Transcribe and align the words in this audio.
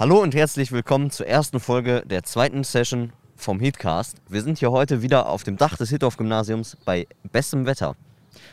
Hallo 0.00 0.22
und 0.22 0.34
herzlich 0.34 0.72
willkommen 0.72 1.10
zur 1.10 1.26
ersten 1.26 1.60
Folge 1.60 2.02
der 2.06 2.22
zweiten 2.22 2.64
Session 2.64 3.12
vom 3.36 3.60
Heatcast. 3.60 4.16
Wir 4.30 4.40
sind 4.40 4.56
hier 4.56 4.70
heute 4.70 5.02
wieder 5.02 5.28
auf 5.28 5.42
dem 5.42 5.58
Dach 5.58 5.76
des 5.76 5.90
Hittorf-Gymnasiums 5.90 6.78
bei 6.86 7.06
bestem 7.30 7.66
Wetter. 7.66 7.96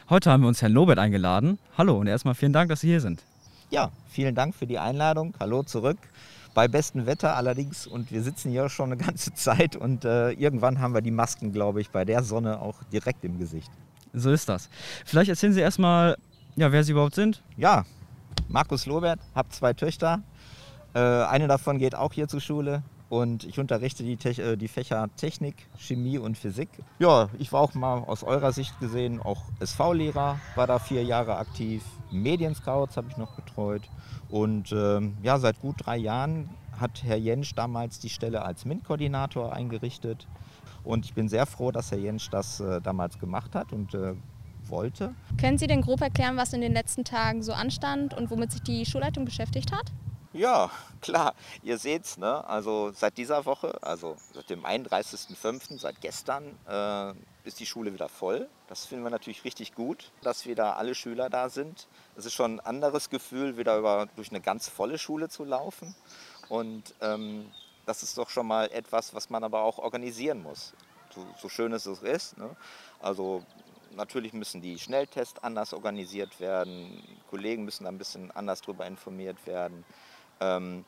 Heute 0.10 0.30
haben 0.30 0.44
wir 0.44 0.50
uns 0.50 0.62
Herrn 0.62 0.74
Lobert 0.74 1.00
eingeladen. 1.00 1.58
Hallo 1.78 1.98
und 1.98 2.08
erstmal 2.08 2.36
vielen 2.36 2.52
Dank, 2.52 2.68
dass 2.68 2.82
Sie 2.82 2.90
hier 2.90 3.00
sind. 3.00 3.24
Ja, 3.70 3.92
vielen 4.10 4.36
Dank 4.36 4.56
für 4.56 4.68
die 4.68 4.78
Einladung. 4.78 5.36
Hallo 5.40 5.64
zurück. 5.64 5.98
Bei 6.54 6.68
bestem 6.68 7.06
Wetter 7.06 7.38
allerdings 7.38 7.88
und 7.88 8.12
wir 8.12 8.24
sitzen 8.24 8.52
hier 8.52 8.68
schon 8.68 8.92
eine 8.92 9.02
ganze 9.02 9.34
Zeit 9.34 9.78
und 9.78 10.04
äh, 10.04 10.32
irgendwann 10.32 10.82
haben 10.82 10.94
wir 10.94 11.02
die 11.02 11.12
Masken, 11.12 11.54
glaube 11.54 11.80
ich, 11.80 11.92
bei 11.92 12.04
der 12.04 12.24
Sonne 12.24 12.60
auch 12.60 12.84
direkt 12.92 13.24
im 13.24 13.40
Gesicht. 13.40 13.72
So 14.12 14.32
ist 14.32 14.50
das. 14.50 14.70
Vielleicht 15.06 15.30
erzählen 15.30 15.54
Sie 15.54 15.62
erstmal, 15.62 16.18
ja, 16.58 16.74
wer 16.74 16.84
Sie 16.84 16.92
überhaupt 16.92 17.16
sind. 17.16 17.42
Ja, 17.56 17.86
Markus 18.50 18.86
Lobert, 18.86 19.22
habe 19.34 19.48
zwei 19.48 19.72
Töchter. 19.72 20.22
Äh, 20.98 21.26
eine 21.26 21.48
davon 21.48 21.78
geht 21.78 21.94
auch 21.94 22.12
hier 22.12 22.28
zur 22.28 22.42
Schule 22.42 22.82
und 23.10 23.44
ich 23.44 23.60
unterrichte 23.60 24.02
die, 24.02 24.18
Te 24.18 24.30
äh, 24.42 24.58
die 24.58 24.68
Fächer 24.68 25.08
Technik, 25.16 25.54
Chemie 25.78 26.18
und 26.18 26.40
Physik. 26.40 26.70
Ja, 26.98 27.30
ich 27.38 27.54
war 27.54 27.62
auch 27.62 27.76
mal 27.76 28.00
aus 28.00 28.24
eurer 28.24 28.52
Sicht 28.52 28.80
gesehen, 28.80 29.22
auch 29.22 29.44
SV-Lehrer, 29.60 30.40
war 30.56 30.66
da 30.66 30.80
vier 30.80 31.04
Jahre 31.04 31.38
aktiv. 31.38 31.84
Medienscouts 32.10 32.98
habe 32.98 33.10
ich 33.12 33.18
noch 33.18 33.36
betreut. 33.36 33.84
Und 34.30 34.72
ähm, 34.72 35.16
ja, 35.22 35.38
seit 35.38 35.62
gut 35.62 35.76
drei 35.86 35.98
Jahren 35.98 36.50
hat 36.80 37.04
Herr 37.04 37.18
Jensch 37.18 37.54
damals 37.54 38.00
die 38.00 38.10
Stelle 38.10 38.42
als 38.42 38.66
MINT-Koordinator 38.66 39.54
eingerichtet. 39.54 40.26
Und 40.84 41.06
ich 41.06 41.14
bin 41.14 41.30
sehr 41.30 41.46
froh, 41.46 41.72
dass 41.72 41.92
Herr 41.92 42.00
Jensch 42.00 42.32
das 42.32 42.60
äh, 42.60 42.82
damals 42.82 43.20
gemacht 43.20 43.54
hat 43.54 43.72
und 43.72 43.94
äh, 43.94 44.16
wollte. 44.68 45.14
Können 45.40 45.60
Sie 45.60 45.68
denn 45.68 45.82
grob 45.82 46.02
erklären, 46.02 46.38
was 46.38 46.54
in 46.54 46.62
den 46.62 46.74
letzten 46.74 47.04
Tagen 47.04 47.44
so 47.44 47.54
anstand 47.54 48.16
und 48.16 48.32
womit 48.32 48.52
sich 48.52 48.64
die 48.64 48.84
Schulleitung 48.84 49.26
beschäftigt 49.26 49.72
hat? 49.72 49.92
Ja, 50.38 50.70
klar. 51.02 51.34
Ihr 51.64 51.80
seht's, 51.80 52.18
ne? 52.18 52.48
Also 52.48 52.92
seit 52.94 53.18
dieser 53.18 53.46
Woche, 53.46 53.76
also 53.82 54.16
seit 54.34 54.50
dem 54.52 54.66
31.05., 54.66 55.80
seit 55.80 56.00
gestern, 56.00 56.56
äh, 56.70 57.14
ist 57.48 57.60
die 57.60 57.66
Schule 57.66 57.92
wieder 57.92 58.08
voll. 58.08 58.48
Das 58.68 58.86
finden 58.86 59.04
wir 59.04 59.10
natürlich 59.10 59.44
richtig 59.46 59.74
gut, 59.74 60.12
dass 60.22 60.46
wieder 60.46 60.78
alle 60.78 60.94
Schüler 60.94 61.32
da 61.32 61.50
sind. 61.50 61.88
Es 62.16 62.26
ist 62.26 62.34
schon 62.34 62.56
ein 62.56 62.60
anderes 62.60 63.10
Gefühl, 63.10 63.58
wieder 63.58 63.80
über, 63.80 64.08
durch 64.16 64.30
eine 64.30 64.42
ganz 64.42 64.70
volle 64.70 65.00
Schule 65.00 65.28
zu 65.28 65.44
laufen. 65.44 65.96
Und 66.50 66.94
ähm, 67.02 67.52
das 67.88 68.04
ist 68.04 68.18
doch 68.18 68.30
schon 68.30 68.46
mal 68.46 68.70
etwas, 68.72 69.16
was 69.16 69.32
man 69.32 69.44
aber 69.44 69.62
auch 69.62 69.80
organisieren 69.80 70.44
muss. 70.44 70.74
So, 71.16 71.26
so 71.42 71.50
schön 71.50 71.74
es 71.74 71.88
ist. 71.88 72.38
Ne? 72.38 72.56
Also 73.00 73.44
natürlich 73.96 74.34
müssen 74.34 74.62
die 74.62 74.78
Schnelltests 74.78 75.42
anders 75.42 75.74
organisiert 75.74 76.40
werden. 76.40 77.02
Kollegen 77.30 77.66
müssen 77.66 77.88
ein 77.88 77.98
bisschen 77.98 78.30
anders 78.32 78.62
darüber 78.62 78.86
informiert 78.86 79.48
werden. 79.48 79.84
Ähm, 80.40 80.86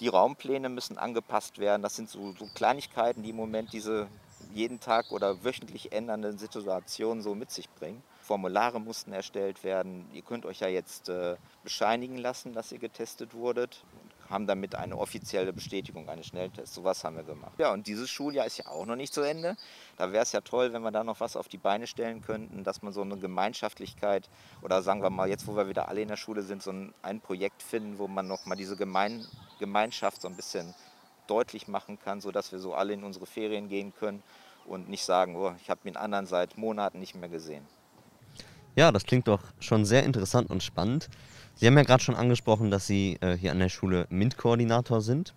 die 0.00 0.08
Raumpläne 0.08 0.68
müssen 0.68 0.98
angepasst 0.98 1.58
werden. 1.58 1.82
Das 1.82 1.96
sind 1.96 2.10
so, 2.10 2.32
so, 2.32 2.46
Kleinigkeiten, 2.54 3.22
die 3.22 3.30
im 3.30 3.36
Moment 3.36 3.72
diese 3.72 4.08
jeden 4.52 4.80
Tag 4.80 5.10
oder 5.10 5.44
wöchentlich 5.44 5.92
ändernden 5.92 6.38
Situationen 6.38 7.22
so 7.22 7.34
mit 7.34 7.50
sich 7.50 7.70
bringen. 7.70 8.02
Formulare 8.22 8.80
mussten 8.80 9.12
erstellt 9.12 9.64
werden. 9.64 10.06
Ihr 10.12 10.22
könnt 10.22 10.44
euch 10.44 10.60
ja 10.60 10.68
jetzt 10.68 11.08
äh, 11.08 11.36
bescheinigen 11.62 12.18
lassen, 12.18 12.52
dass 12.52 12.72
ihr 12.72 12.78
getestet 12.78 13.34
wurdet 13.34 13.84
haben 14.28 14.46
damit 14.46 14.74
eine 14.74 14.96
offizielle 14.96 15.52
Bestätigung 15.52 16.08
eines 16.08 16.26
Schnelltests. 16.26 16.74
Sowas 16.74 17.04
haben 17.04 17.16
wir 17.16 17.22
gemacht. 17.22 17.52
Ja, 17.58 17.72
und 17.72 17.86
dieses 17.86 18.10
Schuljahr 18.10 18.46
ist 18.46 18.58
ja 18.58 18.66
auch 18.66 18.86
noch 18.86 18.96
nicht 18.96 19.12
zu 19.12 19.22
Ende. 19.22 19.56
Da 19.96 20.12
wäre 20.12 20.22
es 20.22 20.32
ja 20.32 20.40
toll, 20.40 20.72
wenn 20.72 20.82
wir 20.82 20.90
da 20.90 21.04
noch 21.04 21.20
was 21.20 21.36
auf 21.36 21.48
die 21.48 21.58
Beine 21.58 21.86
stellen 21.86 22.22
könnten, 22.22 22.64
dass 22.64 22.82
man 22.82 22.92
so 22.92 23.02
eine 23.02 23.16
Gemeinschaftlichkeit 23.16 24.28
oder 24.62 24.82
sagen 24.82 25.02
wir 25.02 25.10
mal, 25.10 25.28
jetzt 25.28 25.46
wo 25.46 25.56
wir 25.56 25.68
wieder 25.68 25.88
alle 25.88 26.02
in 26.02 26.08
der 26.08 26.16
Schule 26.16 26.42
sind, 26.42 26.62
so 26.62 26.70
ein, 26.70 26.94
ein 27.02 27.20
Projekt 27.20 27.62
finden, 27.62 27.98
wo 27.98 28.08
man 28.08 28.26
noch 28.26 28.46
mal 28.46 28.56
diese 28.56 28.76
Gemein 28.76 29.26
Gemeinschaft 29.58 30.20
so 30.20 30.28
ein 30.28 30.36
bisschen 30.36 30.74
deutlich 31.26 31.68
machen 31.68 31.98
kann, 31.98 32.20
sodass 32.20 32.52
wir 32.52 32.58
so 32.58 32.74
alle 32.74 32.92
in 32.92 33.04
unsere 33.04 33.26
Ferien 33.26 33.68
gehen 33.68 33.94
können 33.94 34.22
und 34.66 34.88
nicht 34.88 35.04
sagen, 35.04 35.36
oh, 35.36 35.54
ich 35.60 35.70
habe 35.70 35.80
den 35.84 35.96
anderen 35.96 36.26
seit 36.26 36.58
Monaten 36.58 37.00
nicht 37.00 37.14
mehr 37.14 37.28
gesehen. 37.28 37.66
Ja, 38.74 38.92
das 38.92 39.04
klingt 39.04 39.26
doch 39.26 39.40
schon 39.58 39.84
sehr 39.84 40.04
interessant 40.04 40.50
und 40.50 40.62
spannend. 40.62 41.08
Sie 41.56 41.66
haben 41.66 41.76
ja 41.76 41.84
gerade 41.84 42.02
schon 42.02 42.14
angesprochen, 42.14 42.70
dass 42.70 42.86
Sie 42.86 43.16
äh, 43.20 43.36
hier 43.36 43.50
an 43.50 43.58
der 43.58 43.70
Schule 43.70 44.06
MINT-Koordinator 44.10 45.00
sind. 45.00 45.34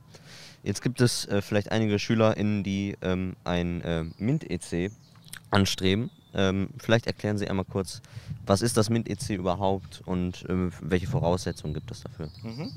Jetzt 0.64 0.82
gibt 0.82 1.00
es 1.00 1.26
äh, 1.26 1.42
vielleicht 1.42 1.72
einige 1.72 1.98
SchülerInnen, 1.98 2.64
die 2.64 2.98
ähm, 3.02 3.38
ein 3.46 3.82
äh, 3.82 4.04
MINT-EC 4.18 4.92
anstreben. 5.50 6.12
Ähm, 6.34 6.70
vielleicht 6.78 7.08
erklären 7.08 7.38
Sie 7.38 7.48
einmal 7.48 7.66
kurz, 7.66 8.02
was 8.46 8.62
ist 8.62 8.76
das 8.76 8.90
MINT-EC 8.90 9.30
überhaupt 9.30 10.02
und 10.06 10.46
ähm, 10.50 10.74
welche 10.82 11.08
Voraussetzungen 11.08 11.74
gibt 11.74 11.90
es 11.90 12.02
dafür? 12.02 12.30
Mhm. 12.44 12.72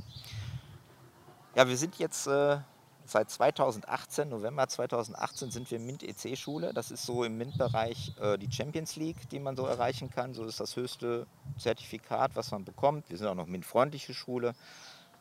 Ja, 1.57 1.69
wir 1.69 1.77
sind 1.77 1.99
jetzt 1.99 2.29
äh, 2.29 2.59
seit 3.05 3.31
2018, 3.31 4.29
November 4.29 4.69
2018, 4.69 5.51
sind 5.51 5.71
wir 5.71 5.79
MINT-EC-Schule. 5.79 6.73
Das 6.73 6.91
ist 6.91 7.05
so 7.05 7.25
im 7.25 7.39
MINT-Bereich 7.39 8.15
äh, 8.21 8.39
die 8.39 8.51
Champions 8.51 8.97
League, 8.97 9.29
die 9.31 9.41
man 9.41 9.57
so 9.57 9.67
erreichen 9.67 10.11
kann. 10.11 10.35
So 10.35 10.45
ist 10.45 10.61
das 10.61 10.77
höchste 10.77 11.27
Zertifikat, 11.59 12.33
was 12.35 12.51
man 12.51 12.65
bekommt. 12.65 13.09
Wir 13.11 13.19
sind 13.19 13.27
auch 13.27 13.35
noch 13.35 13.47
MINT-freundliche 13.47 14.15
Schule. 14.15 14.55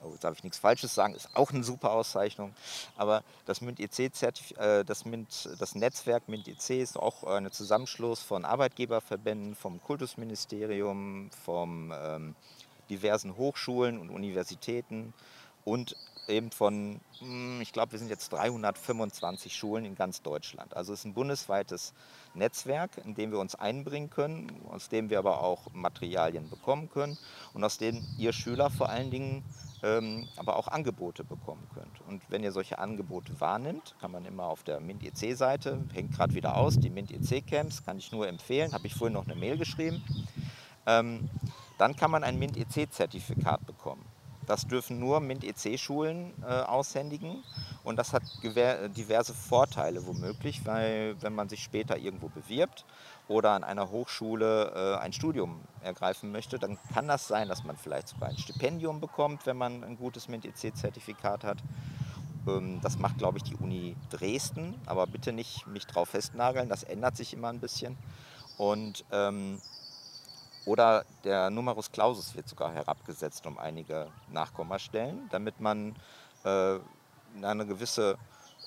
Oh, 0.04 0.16
darf 0.20 0.38
ich 0.38 0.44
nichts 0.44 0.58
Falsches 0.58 0.96
sagen, 0.96 1.14
ist 1.14 1.30
auch 1.36 1.52
eine 1.52 1.64
super 1.64 1.92
Auszeichnung. 1.92 2.56
Aber 2.98 3.24
das 3.46 3.62
MINT-EC, 3.62 4.58
äh, 4.58 4.84
das, 4.84 5.06
MINT, 5.06 5.50
das 5.60 5.76
Netzwerk 5.76 6.28
MINT-EC 6.28 6.82
ist 6.82 6.98
auch 6.98 7.24
ein 7.24 7.52
Zusammenschluss 7.52 8.22
von 8.22 8.44
Arbeitgeberverbänden, 8.44 9.54
vom 9.54 9.80
Kultusministerium, 9.82 11.30
von 11.44 11.94
ähm, 11.96 12.36
diversen 12.90 13.38
Hochschulen 13.38 14.00
und 14.00 14.10
Universitäten 14.10 15.14
und 15.66 15.96
eben 16.32 16.52
von, 16.52 17.00
hm, 17.20 17.62
ich 17.62 17.74
glaube, 17.74 17.92
wir 17.92 18.00
sind 18.00 18.10
jetzt 18.10 18.32
325 18.34 19.56
Schulen 19.56 19.86
in 19.86 19.96
ganz 19.96 20.22
Deutschland. 20.22 20.76
Also 20.76 20.94
es 20.94 21.00
ist 21.00 21.06
ein 21.06 21.14
bundesweites 21.14 21.94
Netzwerk, 22.34 22.98
in 23.06 23.14
dem 23.14 23.32
wir 23.32 23.40
uns 23.40 23.56
einbringen 23.56 24.10
können, 24.10 24.66
aus 24.70 24.90
dem 24.90 25.10
wir 25.10 25.20
aber 25.20 25.42
auch 25.42 25.68
Materialien 25.74 26.50
bekommen 26.50 26.90
können 26.90 27.18
und 27.54 27.64
aus 27.64 27.78
dem 27.78 28.04
ihr 28.18 28.34
Schüler 28.34 28.70
vor 28.70 28.90
allen 28.90 29.12
Dingen 29.12 29.44
ähm, 29.84 30.28
aber 30.38 30.56
auch 30.56 30.68
Angebote 30.68 31.24
bekommen 31.24 31.68
könnt. 31.74 32.02
Und 32.08 32.22
wenn 32.30 32.44
ihr 32.44 32.52
solche 32.52 32.80
Angebote 32.80 33.40
wahrnimmt, 33.40 33.96
kann 34.00 34.12
man 34.12 34.26
immer 34.26 34.46
auf 34.46 34.64
der 34.64 34.80
MINT-EC-Seite, 34.80 35.84
hängt 35.94 36.14
gerade 36.14 36.34
wieder 36.34 36.58
aus, 36.58 36.78
die 36.78 36.90
MINT-EC-Camps, 36.90 37.84
kann 37.84 37.98
ich 37.98 38.12
nur 38.12 38.28
empfehlen, 38.28 38.74
habe 38.74 38.88
ich 38.88 38.96
vorhin 38.96 39.14
noch 39.14 39.26
eine 39.26 39.36
Mail 39.36 39.58
geschrieben, 39.58 40.04
ähm, 40.86 41.30
dann 41.78 41.96
kann 41.96 42.12
man 42.12 42.24
ein 42.24 42.38
MINT-EC-Zertifikat 42.38 43.66
bekommen. 43.66 44.06
Das 44.48 44.68
dürfen 44.68 45.00
nur 45.00 45.20
MINT-EC-Schulen 45.20 46.34
äh, 46.44 46.46
aushändigen 46.46 47.44
und 47.84 47.98
das 47.98 48.14
hat 48.14 48.24
diverse 48.44 49.34
Vorteile 49.34 50.06
womöglich, 50.06 50.66
weil 50.66 51.16
wenn 51.22 51.34
man 51.34 51.50
sich 51.50 51.64
später 51.64 51.98
irgendwo 51.98 52.30
bewirbt 52.30 52.86
oder 53.28 53.52
an 53.52 53.64
einer 53.64 53.90
Hochschule 53.90 54.72
äh, 54.76 55.00
ein 55.00 55.14
Studium 55.14 55.62
ergreifen 55.82 56.32
möchte, 56.32 56.60
dann 56.60 56.78
kann 56.94 57.08
das 57.08 57.28
sein, 57.28 57.48
dass 57.48 57.64
man 57.64 57.78
vielleicht 57.78 58.10
sogar 58.10 58.30
ein 58.30 58.38
Stipendium 58.38 59.00
bekommt, 59.00 59.46
wenn 59.46 59.58
man 59.58 59.84
ein 59.84 59.98
gutes 59.98 60.28
MINT-EC-Zertifikat 60.28 61.44
hat. 61.44 61.58
Ähm, 62.48 62.80
das 62.82 62.98
macht, 62.98 63.18
glaube 63.18 63.38
ich, 63.38 63.44
die 63.44 63.56
Uni 63.56 63.96
Dresden, 64.10 64.76
aber 64.86 65.08
bitte 65.08 65.34
nicht 65.34 65.68
mich 65.68 65.86
drauf 65.88 66.10
festnageln, 66.10 66.70
das 66.70 66.84
ändert 66.84 67.16
sich 67.16 67.34
immer 67.34 67.50
ein 67.50 67.60
bisschen. 67.60 67.98
Und 68.58 69.06
ähm, 69.12 69.60
oder 70.66 71.06
der 71.24 71.50
Numerus 71.50 71.92
Clausus 71.92 72.36
wird 72.36 72.48
sogar 72.48 72.72
herabgesetzt 72.74 73.46
um 73.48 73.58
einige 73.58 74.08
Nachkommastellen, 74.32 75.28
damit 75.32 75.60
man 75.60 75.96
äh, 76.44 76.80
eine 77.42 77.66
gewisse 77.66 78.18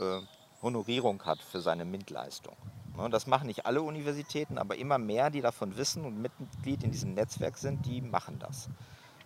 äh, 0.01 0.21
Honorierung 0.63 1.25
hat 1.25 1.41
für 1.41 1.61
seine 1.61 1.85
MINT-Leistung. 1.85 2.57
Ja, 2.97 3.09
das 3.09 3.27
machen 3.27 3.47
nicht 3.47 3.67
alle 3.67 3.83
Universitäten, 3.83 4.57
aber 4.59 4.77
immer 4.77 4.99
mehr, 4.99 5.31
die 5.31 5.41
davon 5.41 5.77
wissen 5.77 6.05
und 6.05 6.21
Mitglied 6.21 6.85
in 6.85 6.93
diesem 6.93 7.15
Netzwerk 7.15 7.59
sind, 7.59 7.85
die 7.87 8.01
machen 8.01 8.39
das. 8.39 8.69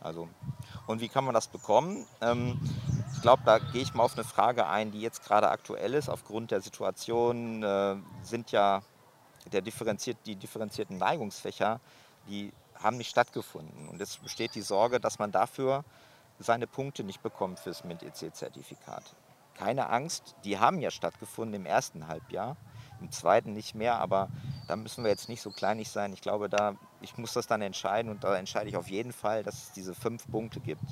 Also, 0.00 0.28
und 0.86 1.00
wie 1.00 1.08
kann 1.08 1.24
man 1.24 1.34
das 1.34 1.48
bekommen? 1.48 2.06
Ähm, 2.20 2.58
ich 3.14 3.22
glaube, 3.22 3.42
da 3.44 3.58
gehe 3.58 3.82
ich 3.82 3.94
mal 3.94 4.04
auf 4.04 4.14
eine 4.14 4.24
Frage 4.24 4.66
ein, 4.66 4.92
die 4.92 5.00
jetzt 5.00 5.24
gerade 5.24 5.50
aktuell 5.50 5.94
ist. 5.94 6.08
Aufgrund 6.08 6.50
der 6.50 6.60
Situation 6.60 7.62
äh, 7.62 7.96
sind 8.22 8.52
ja 8.52 8.82
der 9.52 9.60
differenziert, 9.60 10.18
die 10.24 10.36
differenzierten 10.36 10.98
Neigungsfächer 10.98 11.80
die 12.28 12.52
haben 12.76 12.96
nicht 12.96 13.10
stattgefunden. 13.10 13.88
Und 13.88 14.00
es 14.00 14.18
besteht 14.18 14.54
die 14.54 14.62
Sorge, 14.62 15.00
dass 15.00 15.18
man 15.18 15.32
dafür 15.32 15.84
seine 16.38 16.66
Punkte 16.66 17.02
nicht 17.04 17.22
bekommt 17.22 17.58
fürs 17.58 17.84
MINT-EC-Zertifikat. 17.84 19.16
Keine 19.54 19.88
Angst, 19.88 20.36
die 20.44 20.58
haben 20.58 20.80
ja 20.80 20.90
stattgefunden 20.90 21.54
im 21.54 21.66
ersten 21.66 22.06
Halbjahr, 22.06 22.56
im 23.00 23.10
zweiten 23.10 23.52
nicht 23.54 23.74
mehr, 23.74 23.98
aber 23.98 24.28
da 24.68 24.76
müssen 24.76 25.02
wir 25.02 25.10
jetzt 25.10 25.28
nicht 25.28 25.42
so 25.42 25.50
kleinig 25.50 25.90
sein. 25.90 26.12
Ich 26.12 26.20
glaube, 26.20 26.48
da, 26.48 26.76
ich 27.00 27.18
muss 27.18 27.32
das 27.32 27.48
dann 27.48 27.60
entscheiden 27.60 28.10
und 28.10 28.22
da 28.22 28.36
entscheide 28.36 28.68
ich 28.68 28.76
auf 28.76 28.88
jeden 28.88 29.12
Fall, 29.12 29.42
dass 29.42 29.54
es 29.54 29.72
diese 29.72 29.94
fünf 29.94 30.30
Punkte 30.30 30.60
gibt. 30.60 30.84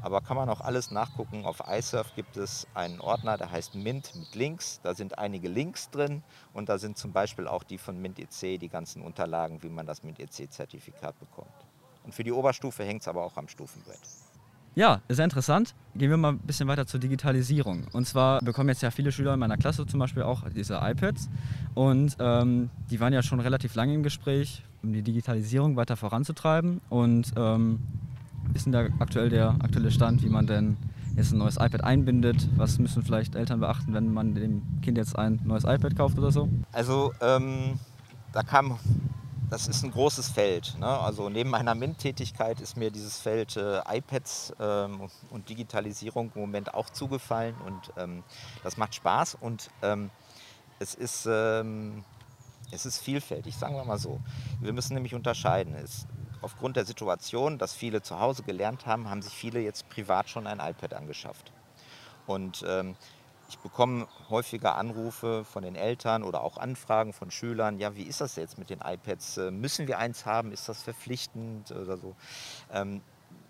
Aber 0.00 0.20
kann 0.20 0.36
man 0.36 0.48
auch 0.48 0.60
alles 0.60 0.90
nachgucken. 0.90 1.44
Auf 1.44 1.62
iSurf 1.68 2.14
gibt 2.14 2.36
es 2.36 2.66
einen 2.74 3.00
Ordner, 3.00 3.36
der 3.36 3.50
heißt 3.50 3.74
Mint 3.74 4.14
mit 4.14 4.34
Links. 4.34 4.80
Da 4.82 4.94
sind 4.94 5.18
einige 5.18 5.48
Links 5.48 5.90
drin 5.90 6.22
und 6.52 6.68
da 6.68 6.78
sind 6.78 6.96
zum 6.96 7.12
Beispiel 7.12 7.48
auch 7.48 7.64
die 7.64 7.78
von 7.78 8.00
Mint 8.00 8.18
EC, 8.18 8.58
die 8.60 8.68
ganzen 8.68 9.02
Unterlagen, 9.02 9.62
wie 9.62 9.68
man 9.68 9.86
das 9.86 10.02
Mint 10.02 10.20
EC-Zertifikat 10.20 11.18
bekommt. 11.18 11.48
Und 12.04 12.14
für 12.14 12.24
die 12.24 12.32
Oberstufe 12.32 12.84
hängt 12.84 13.02
es 13.02 13.08
aber 13.08 13.22
auch 13.22 13.36
am 13.36 13.48
Stufenbrett. 13.48 14.00
Ja, 14.74 15.00
sehr 15.08 15.24
interessant. 15.24 15.74
Gehen 15.96 16.10
wir 16.10 16.16
mal 16.16 16.34
ein 16.34 16.38
bisschen 16.38 16.68
weiter 16.68 16.86
zur 16.86 17.00
Digitalisierung. 17.00 17.88
Und 17.92 18.06
zwar 18.06 18.40
bekommen 18.40 18.68
jetzt 18.68 18.80
ja 18.80 18.92
viele 18.92 19.10
Schüler 19.10 19.34
in 19.34 19.40
meiner 19.40 19.56
Klasse 19.56 19.84
zum 19.86 19.98
Beispiel 19.98 20.22
auch 20.22 20.44
diese 20.54 20.78
iPads. 20.80 21.28
Und 21.74 22.16
ähm, 22.20 22.70
die 22.88 23.00
waren 23.00 23.12
ja 23.12 23.24
schon 23.24 23.40
relativ 23.40 23.74
lange 23.74 23.94
im 23.94 24.04
Gespräch, 24.04 24.62
um 24.84 24.92
die 24.92 25.02
Digitalisierung 25.02 25.74
weiter 25.74 25.96
voranzutreiben. 25.96 26.80
Und 26.90 27.32
ähm, 27.36 27.80
ist 28.54 28.66
denn 28.66 28.72
da 28.72 28.86
aktuell 28.98 29.28
der 29.28 29.56
aktuelle 29.60 29.90
Stand, 29.90 30.22
wie 30.22 30.28
man 30.28 30.46
denn 30.46 30.76
jetzt 31.16 31.32
ein 31.32 31.38
neues 31.38 31.56
iPad 31.56 31.84
einbindet? 31.84 32.48
Was 32.56 32.78
müssen 32.78 33.02
vielleicht 33.02 33.34
Eltern 33.34 33.60
beachten, 33.60 33.94
wenn 33.94 34.12
man 34.12 34.34
dem 34.34 34.62
Kind 34.82 34.98
jetzt 34.98 35.18
ein 35.18 35.40
neues 35.44 35.64
iPad 35.64 35.96
kauft 35.96 36.18
oder 36.18 36.30
so? 36.30 36.48
Also 36.72 37.12
ähm, 37.20 37.78
da 38.32 38.42
kam 38.42 38.78
das 39.50 39.66
ist 39.66 39.82
ein 39.82 39.90
großes 39.90 40.28
Feld. 40.28 40.76
Ne? 40.78 40.86
Also 40.86 41.28
neben 41.28 41.50
meiner 41.50 41.74
MINT-Tätigkeit 41.74 42.60
ist 42.60 42.76
mir 42.76 42.90
dieses 42.90 43.18
Feld 43.18 43.56
äh, 43.56 43.80
iPads 43.86 44.52
ähm, 44.60 45.08
und 45.30 45.48
Digitalisierung 45.48 46.30
im 46.34 46.40
Moment 46.42 46.74
auch 46.74 46.90
zugefallen 46.90 47.54
und 47.64 47.92
ähm, 47.96 48.22
das 48.62 48.76
macht 48.76 48.94
Spaß 48.94 49.36
und 49.40 49.70
ähm, 49.82 50.10
es, 50.78 50.94
ist, 50.94 51.26
ähm, 51.30 52.04
es 52.72 52.84
ist 52.84 52.98
vielfältig, 52.98 53.56
sagen 53.56 53.74
wir 53.74 53.84
mal 53.84 53.98
so. 53.98 54.20
Wir 54.60 54.72
müssen 54.72 54.94
nämlich 54.94 55.14
unterscheiden. 55.14 55.74
Es, 55.74 56.06
aufgrund 56.42 56.76
der 56.76 56.84
Situation, 56.84 57.58
dass 57.58 57.74
viele 57.74 58.02
zu 58.02 58.18
Hause 58.18 58.42
gelernt 58.42 58.86
haben, 58.86 59.08
haben 59.08 59.22
sich 59.22 59.32
viele 59.32 59.60
jetzt 59.60 59.88
privat 59.88 60.28
schon 60.28 60.46
ein 60.46 60.60
iPad 60.60 60.94
angeschafft. 60.94 61.52
Und 62.26 62.64
ähm, 62.68 62.96
ich 63.48 63.58
bekomme 63.58 64.06
häufiger 64.28 64.76
Anrufe 64.76 65.44
von 65.44 65.62
den 65.62 65.74
Eltern 65.74 66.22
oder 66.22 66.42
auch 66.42 66.58
Anfragen 66.58 67.12
von 67.12 67.30
Schülern, 67.30 67.78
ja, 67.78 67.96
wie 67.96 68.02
ist 68.02 68.20
das 68.20 68.36
jetzt 68.36 68.58
mit 68.58 68.68
den 68.68 68.80
iPads? 68.84 69.38
Äh, 69.38 69.50
müssen 69.50 69.88
wir 69.88 69.98
eins 69.98 70.26
haben? 70.26 70.52
Ist 70.52 70.68
das 70.68 70.82
verpflichtend 70.82 71.70
oder 71.70 71.96
so? 71.96 72.14
Ähm, 72.72 73.00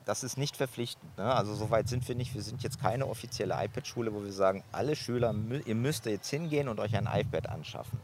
das 0.05 0.25
ist 0.25 0.39
nicht 0.39 0.57
verpflichtend. 0.57 1.19
Ne? 1.19 1.35
Also 1.35 1.55
so 1.55 1.69
weit 1.71 1.89
sind 1.89 2.07
wir 2.09 2.15
nicht. 2.15 2.35
Wir 2.35 2.43
sind 2.43 2.63
jetzt 2.63 2.81
keine 2.81 3.07
offizielle 3.07 3.55
iPad-Schule, 3.63 4.15
wo 4.15 4.25
wir 4.25 4.33
sagen, 4.33 4.65
alle 4.73 4.97
Schüler, 4.97 5.35
ihr 5.67 5.75
müsst 5.75 6.07
jetzt 6.07 6.31
hingehen 6.31 6.69
und 6.69 6.81
euch 6.81 6.97
ein 6.97 7.09
iPad 7.13 7.49
anschaffen. 7.51 7.99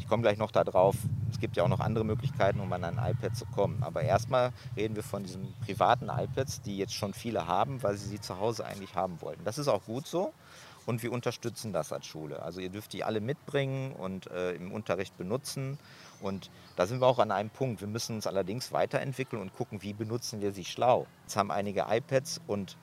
Ich 0.00 0.08
komme 0.08 0.22
gleich 0.22 0.38
noch 0.38 0.50
darauf. 0.50 0.96
Es 1.36 1.40
gibt 1.40 1.58
ja 1.58 1.64
auch 1.64 1.68
noch 1.68 1.80
andere 1.80 2.02
Möglichkeiten, 2.02 2.60
um 2.60 2.72
an 2.72 2.82
ein 2.82 2.94
iPad 2.94 3.36
zu 3.36 3.44
kommen. 3.44 3.82
Aber 3.82 4.00
erstmal 4.00 4.52
reden 4.74 4.96
wir 4.96 5.02
von 5.02 5.22
diesen 5.22 5.52
privaten 5.66 6.08
iPads, 6.08 6.62
die 6.62 6.78
jetzt 6.78 6.94
schon 6.94 7.12
viele 7.12 7.46
haben, 7.46 7.82
weil 7.82 7.94
sie 7.98 8.08
sie 8.08 8.18
zu 8.18 8.40
Hause 8.40 8.64
eigentlich 8.64 8.94
haben 8.94 9.20
wollten. 9.20 9.44
Das 9.44 9.58
ist 9.58 9.68
auch 9.68 9.84
gut 9.84 10.06
so 10.06 10.32
und 10.86 11.02
wir 11.02 11.12
unterstützen 11.12 11.74
das 11.74 11.92
als 11.92 12.06
Schule. 12.06 12.40
Also 12.42 12.60
ihr 12.60 12.70
dürft 12.70 12.94
die 12.94 13.04
alle 13.04 13.20
mitbringen 13.20 13.92
und 13.92 14.30
äh, 14.30 14.52
im 14.52 14.72
Unterricht 14.72 15.18
benutzen. 15.18 15.78
Und 16.22 16.50
da 16.76 16.86
sind 16.86 17.02
wir 17.02 17.06
auch 17.06 17.18
an 17.18 17.30
einem 17.30 17.50
Punkt. 17.50 17.82
Wir 17.82 17.88
müssen 17.88 18.16
uns 18.16 18.26
allerdings 18.26 18.72
weiterentwickeln 18.72 19.42
und 19.42 19.52
gucken, 19.54 19.82
wie 19.82 19.92
benutzen 19.92 20.40
wir 20.40 20.52
sie 20.52 20.64
schlau. 20.64 21.06
Jetzt 21.24 21.36
haben 21.36 21.50
einige 21.50 21.84
iPads 21.90 22.40
und 22.46 22.78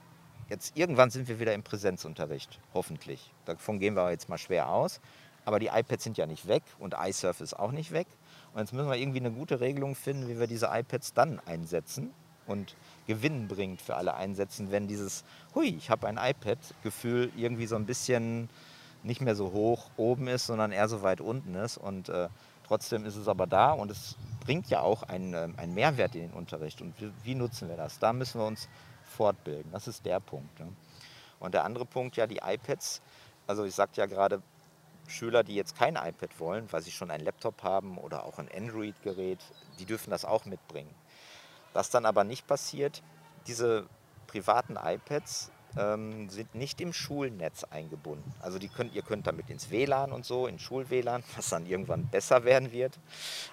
jetzt 0.48 0.78
irgendwann 0.78 1.10
sind 1.10 1.28
wir 1.28 1.40
wieder 1.40 1.56
im 1.56 1.64
Präsenzunterricht, 1.64 2.60
hoffentlich. 2.76 3.34
Davon 3.46 3.80
gehen 3.80 3.96
wir 3.96 4.12
jetzt 4.12 4.30
mal 4.30 4.38
schwer 4.38 4.70
aus. 4.70 5.02
Aber 5.46 5.60
die 5.60 5.68
iPads 5.68 6.04
sind 6.04 6.18
ja 6.18 6.26
nicht 6.26 6.48
weg 6.48 6.64
und 6.80 6.96
iSurf 6.98 7.42
ist 7.42 7.58
auch 7.58 7.72
nicht 7.72 7.92
weg. 7.92 8.08
Und 8.54 8.60
jetzt 8.60 8.74
müssen 8.74 8.90
wir 8.90 8.98
irgendwie 8.98 9.20
eine 9.20 9.32
gute 9.32 9.60
Regelung 9.60 9.96
finden, 9.96 10.28
wie 10.28 10.40
wir 10.40 10.48
diese 10.48 10.70
iPads 10.72 11.14
dann 11.14 11.40
einsetzen. 11.46 12.14
Und 12.46 12.76
Gewinn 13.08 13.48
bringt 13.48 13.82
für 13.82 13.96
alle 13.96 14.16
einsetzen, 14.16 14.72
wenn 14.72 14.88
dieses, 14.88 15.24
hui, 15.56 15.70
ich 15.70 15.90
habe 15.90 16.08
ein 16.08 16.18
iPad-Gefühl 16.18 17.32
irgendwie 17.36 17.66
so 17.66 17.76
ein 17.76 17.86
bisschen 17.86 18.50
nicht 19.02 19.22
mehr 19.22 19.36
so 19.36 19.52
hoch 19.52 19.90
oben 19.98 20.28
ist, 20.28 20.48
sondern 20.48 20.72
eher 20.72 20.88
so 20.88 21.02
weit 21.02 21.22
unten 21.22 21.56
ist. 21.56 21.78
Und 21.78 22.10
äh, 22.10 22.30
trotzdem 22.68 23.06
ist 23.06 23.16
es 23.16 23.28
aber 23.28 23.48
da 23.48 23.72
und 23.72 23.90
es 23.92 24.18
bringt 24.42 24.70
ja 24.70 24.82
auch 24.82 25.04
einen, 25.04 25.34
äh, 25.34 25.48
einen 25.58 25.74
Mehrwert 25.74 26.16
in 26.16 26.22
den 26.22 26.32
Unterricht. 26.32 26.82
Und 26.82 27.00
wie, 27.00 27.12
wie, 27.24 27.36
nutzen 27.36 27.70
wir 27.70 27.78
das? 27.78 28.00
Da 28.00 28.14
müssen 28.14 28.40
wir 28.40 28.46
uns 28.46 28.68
fortbilden. 29.04 29.72
Das 29.72 29.88
ist 29.88 30.06
der 30.06 30.20
Punkt. 30.20 30.60
Ne? 30.60 30.68
Und 31.40 31.54
der 31.54 31.66
andere 31.66 31.86
Punkt, 31.86 32.16
ja, 32.18 32.28
die 32.28 32.42
iPads. 32.44 33.02
Also 33.48 33.66
ich 33.66 33.76
sagte 33.76 34.00
ja 34.00 34.06
gerade, 34.06 34.42
Schüler, 35.08 35.44
die 35.44 35.56
jetzt 35.56 35.78
kein 35.78 35.96
iPad 35.96 36.40
wollen, 36.40 36.72
weil 36.72 36.82
sie 36.82 36.92
schon 36.92 37.12
einen 37.12 37.24
Laptop 37.24 37.64
haben 37.64 37.98
oder 37.98 38.26
auch 38.26 38.40
ein 38.40 38.50
Android-Gerät, 38.54 39.40
die 39.80 39.86
dürfen 39.86 40.10
das 40.12 40.26
auch 40.26 40.46
mitbringen. 40.46 40.94
Was 41.74 41.90
dann 41.90 42.06
aber 42.06 42.24
nicht 42.24 42.48
passiert, 42.48 43.02
diese 43.48 43.88
privaten 44.28 44.78
iPads 44.82 45.52
ähm, 45.78 46.30
sind 46.30 46.54
nicht 46.56 46.82
im 46.82 46.94
Schulnetz 46.94 47.64
eingebunden. 47.64 48.32
Also 48.40 48.60
könnt, 48.76 48.94
ihr 48.94 49.02
könnt 49.02 49.28
damit 49.28 49.50
ins 49.50 49.72
WLAN 49.72 50.12
und 50.12 50.26
so, 50.26 50.48
in 50.48 50.60
Schul-WLAN, 50.60 51.24
was 51.36 51.50
dann 51.50 51.66
irgendwann 51.66 52.08
besser 52.08 52.44
werden 52.44 52.72
wird. 52.72 53.00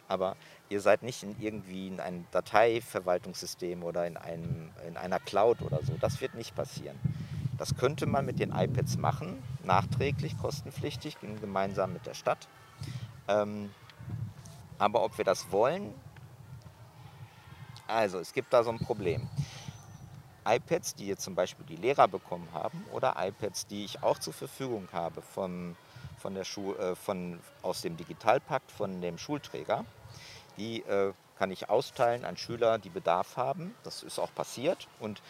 Aber 0.08 0.36
ihr 0.68 0.80
seid 0.80 1.02
nicht 1.02 1.22
in 1.22 1.36
irgendwie 1.40 1.88
in 1.88 2.00
einem 2.00 2.26
Dateiverwaltungssystem 2.30 3.82
oder 3.82 4.06
in, 4.06 4.16
einem, 4.16 4.70
in 4.86 4.96
einer 4.96 5.18
Cloud 5.18 5.62
oder 5.62 5.80
so. 5.82 5.94
Das 6.00 6.20
wird 6.20 6.34
nicht 6.34 6.54
passieren. 6.54 6.98
Das 7.60 7.76
könnte 7.76 8.06
man 8.06 8.24
mit 8.24 8.40
den 8.40 8.52
iPads 8.52 8.96
machen, 8.96 9.42
nachträglich, 9.64 10.38
kostenpflichtig, 10.38 11.18
gemeinsam 11.20 11.92
mit 11.92 12.06
der 12.06 12.14
Stadt. 12.14 12.48
Ähm, 13.28 13.68
aber 14.78 15.04
ob 15.04 15.18
wir 15.18 15.26
das 15.26 15.52
wollen, 15.52 15.92
also, 17.86 18.18
es 18.18 18.32
gibt 18.32 18.54
da 18.54 18.64
so 18.64 18.70
ein 18.70 18.78
Problem. 18.78 19.28
iPads, 20.46 20.94
die 20.94 21.06
jetzt 21.06 21.22
zum 21.22 21.34
Beispiel 21.34 21.66
die 21.66 21.76
Lehrer 21.76 22.08
bekommen 22.08 22.48
haben, 22.54 22.82
oder 22.92 23.16
iPads, 23.18 23.66
die 23.66 23.84
ich 23.84 24.02
auch 24.02 24.18
zur 24.18 24.32
Verfügung 24.32 24.88
habe 24.90 25.20
von, 25.20 25.76
von 26.16 26.32
der 26.32 26.44
Schu 26.44 26.72
äh, 26.76 26.96
von, 26.96 27.40
aus 27.60 27.82
dem 27.82 27.94
Digitalpakt 27.98 28.72
von 28.72 29.02
dem 29.02 29.18
Schulträger, 29.18 29.84
die 30.56 30.80
äh, 30.84 31.12
kann 31.36 31.50
ich 31.50 31.68
austeilen 31.68 32.24
an 32.24 32.36
Schüler, 32.36 32.78
die 32.78 32.90
Bedarf 32.90 33.36
haben. 33.36 33.74
Das 33.82 34.02
ist 34.02 34.18
auch 34.18 34.32
passiert. 34.34 34.88
Und 34.98 35.22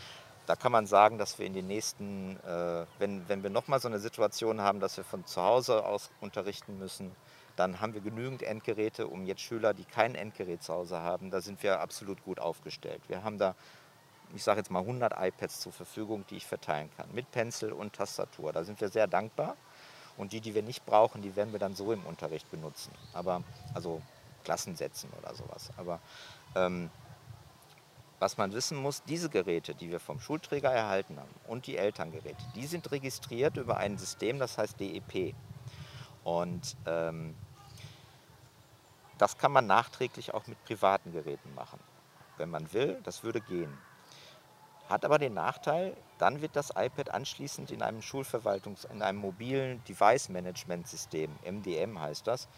da 0.46 0.56
kann 0.56 0.72
man 0.72 0.86
sagen, 0.86 1.18
dass 1.18 1.38
wir 1.38 1.46
in 1.46 1.54
den 1.54 1.66
nächsten, 1.66 2.36
äh, 2.44 2.86
wenn, 2.98 3.28
wenn 3.28 3.42
wir 3.42 3.50
nochmal 3.50 3.80
so 3.80 3.88
eine 3.88 3.98
Situation 3.98 4.60
haben, 4.60 4.80
dass 4.80 4.96
wir 4.96 5.04
von 5.04 5.24
zu 5.26 5.40
Hause 5.40 5.84
aus 5.84 6.10
unterrichten 6.20 6.78
müssen, 6.78 7.14
dann 7.56 7.80
haben 7.80 7.94
wir 7.94 8.00
genügend 8.00 8.42
Endgeräte, 8.42 9.06
um 9.06 9.26
jetzt 9.26 9.42
Schüler, 9.42 9.74
die 9.74 9.84
kein 9.84 10.14
Endgerät 10.14 10.62
zu 10.62 10.72
Hause 10.72 11.00
haben, 11.00 11.30
da 11.30 11.40
sind 11.40 11.62
wir 11.62 11.80
absolut 11.80 12.24
gut 12.24 12.40
aufgestellt. 12.40 13.02
Wir 13.08 13.22
haben 13.22 13.38
da, 13.38 13.54
ich 14.34 14.42
sage 14.42 14.60
jetzt 14.60 14.70
mal 14.70 14.80
100 14.80 15.12
iPads 15.18 15.60
zur 15.60 15.72
Verfügung, 15.72 16.24
die 16.30 16.36
ich 16.36 16.46
verteilen 16.46 16.90
kann, 16.96 17.08
mit 17.12 17.30
Pencil 17.30 17.72
und 17.72 17.92
Tastatur. 17.92 18.52
Da 18.52 18.64
sind 18.64 18.80
wir 18.80 18.88
sehr 18.88 19.06
dankbar. 19.06 19.56
Und 20.16 20.32
die, 20.32 20.40
die 20.40 20.54
wir 20.54 20.62
nicht 20.62 20.84
brauchen, 20.84 21.22
die 21.22 21.36
werden 21.36 21.52
wir 21.52 21.58
dann 21.58 21.74
so 21.74 21.92
im 21.92 22.04
Unterricht 22.04 22.50
benutzen. 22.50 22.92
Aber, 23.12 23.42
also 23.74 24.02
Klassensätzen 24.44 25.10
oder 25.18 25.34
sowas. 25.34 25.70
Aber 25.76 26.00
ähm, 26.54 26.90
was 28.20 28.36
man 28.36 28.52
wissen 28.52 28.76
muss, 28.76 29.02
diese 29.02 29.30
Geräte, 29.30 29.74
die 29.74 29.90
wir 29.90 29.98
vom 29.98 30.20
Schulträger 30.20 30.70
erhalten 30.70 31.18
haben 31.18 31.34
und 31.48 31.66
die 31.66 31.78
Elterngeräte, 31.78 32.44
die 32.54 32.66
sind 32.66 32.92
registriert 32.92 33.56
über 33.56 33.78
ein 33.78 33.96
System, 33.98 34.38
das 34.38 34.58
heißt 34.58 34.78
DEP. 34.78 35.34
Und 36.22 36.76
ähm, 36.86 37.34
das 39.16 39.38
kann 39.38 39.52
man 39.52 39.66
nachträglich 39.66 40.34
auch 40.34 40.46
mit 40.46 40.62
privaten 40.64 41.12
Geräten 41.12 41.54
machen. 41.54 41.80
Wenn 42.36 42.50
man 42.50 42.70
will, 42.72 43.00
das 43.04 43.24
würde 43.24 43.40
gehen. 43.40 43.76
Hat 44.90 45.04
aber 45.04 45.18
den 45.18 45.34
Nachteil, 45.34 45.96
dann 46.18 46.42
wird 46.42 46.56
das 46.56 46.70
iPad 46.70 47.10
anschließend 47.10 47.70
in 47.70 47.80
einem 47.80 48.00
Schulverwaltungs-, 48.00 48.90
in 48.90 49.02
einem 49.02 49.18
mobilen 49.18 49.82
Device 49.84 50.28
Management 50.28 50.88
System, 50.88 51.30
MDM 51.42 51.98
heißt 51.98 52.26
das. 52.26 52.48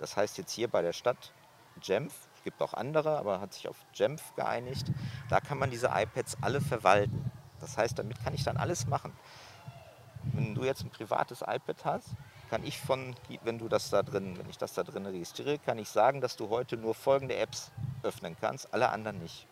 Das 0.00 0.16
heißt 0.16 0.38
jetzt 0.38 0.50
hier 0.50 0.66
bei 0.66 0.82
der 0.82 0.92
Stadt 0.92 1.32
Genf, 1.80 2.14
gibt 2.44 2.62
auch 2.62 2.74
andere, 2.74 3.18
aber 3.18 3.40
hat 3.40 3.52
sich 3.52 3.68
auf 3.68 3.76
Genf 3.92 4.34
geeinigt. 4.36 4.86
Da 5.28 5.40
kann 5.40 5.58
man 5.58 5.70
diese 5.70 5.88
iPads 5.88 6.38
alle 6.42 6.60
verwalten. 6.60 7.30
Das 7.60 7.76
heißt, 7.76 7.98
damit 7.98 8.22
kann 8.22 8.34
ich 8.34 8.44
dann 8.44 8.56
alles 8.56 8.86
machen. 8.86 9.12
Wenn 10.32 10.54
du 10.54 10.64
jetzt 10.64 10.82
ein 10.82 10.90
privates 10.90 11.42
iPad 11.42 11.84
hast, 11.84 12.10
kann 12.50 12.64
ich 12.64 12.78
von, 12.78 13.14
wenn 13.42 13.58
du 13.58 13.68
das 13.68 13.90
da 13.90 14.02
drin, 14.02 14.38
wenn 14.38 14.48
ich 14.48 14.58
das 14.58 14.74
da 14.74 14.82
drin 14.82 15.06
registriere, 15.06 15.58
kann 15.58 15.78
ich 15.78 15.88
sagen, 15.88 16.20
dass 16.20 16.36
du 16.36 16.48
heute 16.48 16.76
nur 16.76 16.94
folgende 16.94 17.36
Apps 17.36 17.72
öffnen 18.02 18.36
kannst, 18.40 18.72
alle 18.72 18.90
anderen 18.90 19.18
nicht. 19.18 19.46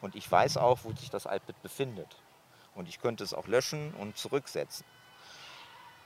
Und 0.00 0.14
ich 0.14 0.30
weiß 0.30 0.58
auch, 0.58 0.80
wo 0.82 0.92
sich 0.92 1.10
das 1.10 1.24
iPad 1.24 1.60
befindet. 1.62 2.16
Und 2.74 2.88
ich 2.88 3.00
könnte 3.00 3.24
es 3.24 3.32
auch 3.32 3.46
löschen 3.46 3.94
und 3.94 4.18
zurücksetzen. 4.18 4.84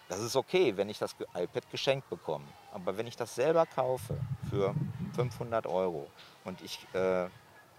Das 0.08 0.20
ist 0.20 0.36
okay, 0.36 0.76
wenn 0.76 0.88
ich 0.88 0.98
das 0.98 1.14
iPad 1.34 1.70
geschenkt 1.70 2.08
bekomme. 2.10 2.46
Aber 2.72 2.96
wenn 2.96 3.06
ich 3.06 3.16
das 3.16 3.34
selber 3.34 3.66
kaufe 3.66 4.18
für 4.48 4.74
500 5.14 5.66
Euro 5.66 6.08
und 6.44 6.60
ich, 6.62 6.86
äh, 6.94 7.26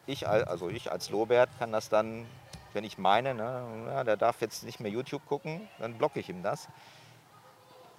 ich, 0.06 0.28
also 0.28 0.70
ich 0.70 0.92
als 0.92 1.10
Lobert 1.10 1.50
kann 1.60 1.72
das 1.72 1.90
dann, 1.90 2.26
wenn 2.74 2.84
ich 2.84 2.98
meine, 2.98 3.34
ne, 3.34 3.64
na, 3.86 4.04
der 4.04 4.18
darf 4.18 4.42
jetzt 4.42 4.64
nicht 4.64 4.80
mehr 4.80 4.92
YouTube 4.92 5.26
gucken, 5.26 5.68
dann 5.80 5.98
blocke 5.98 6.20
ich 6.20 6.30
ihm 6.30 6.44
das 6.44 6.68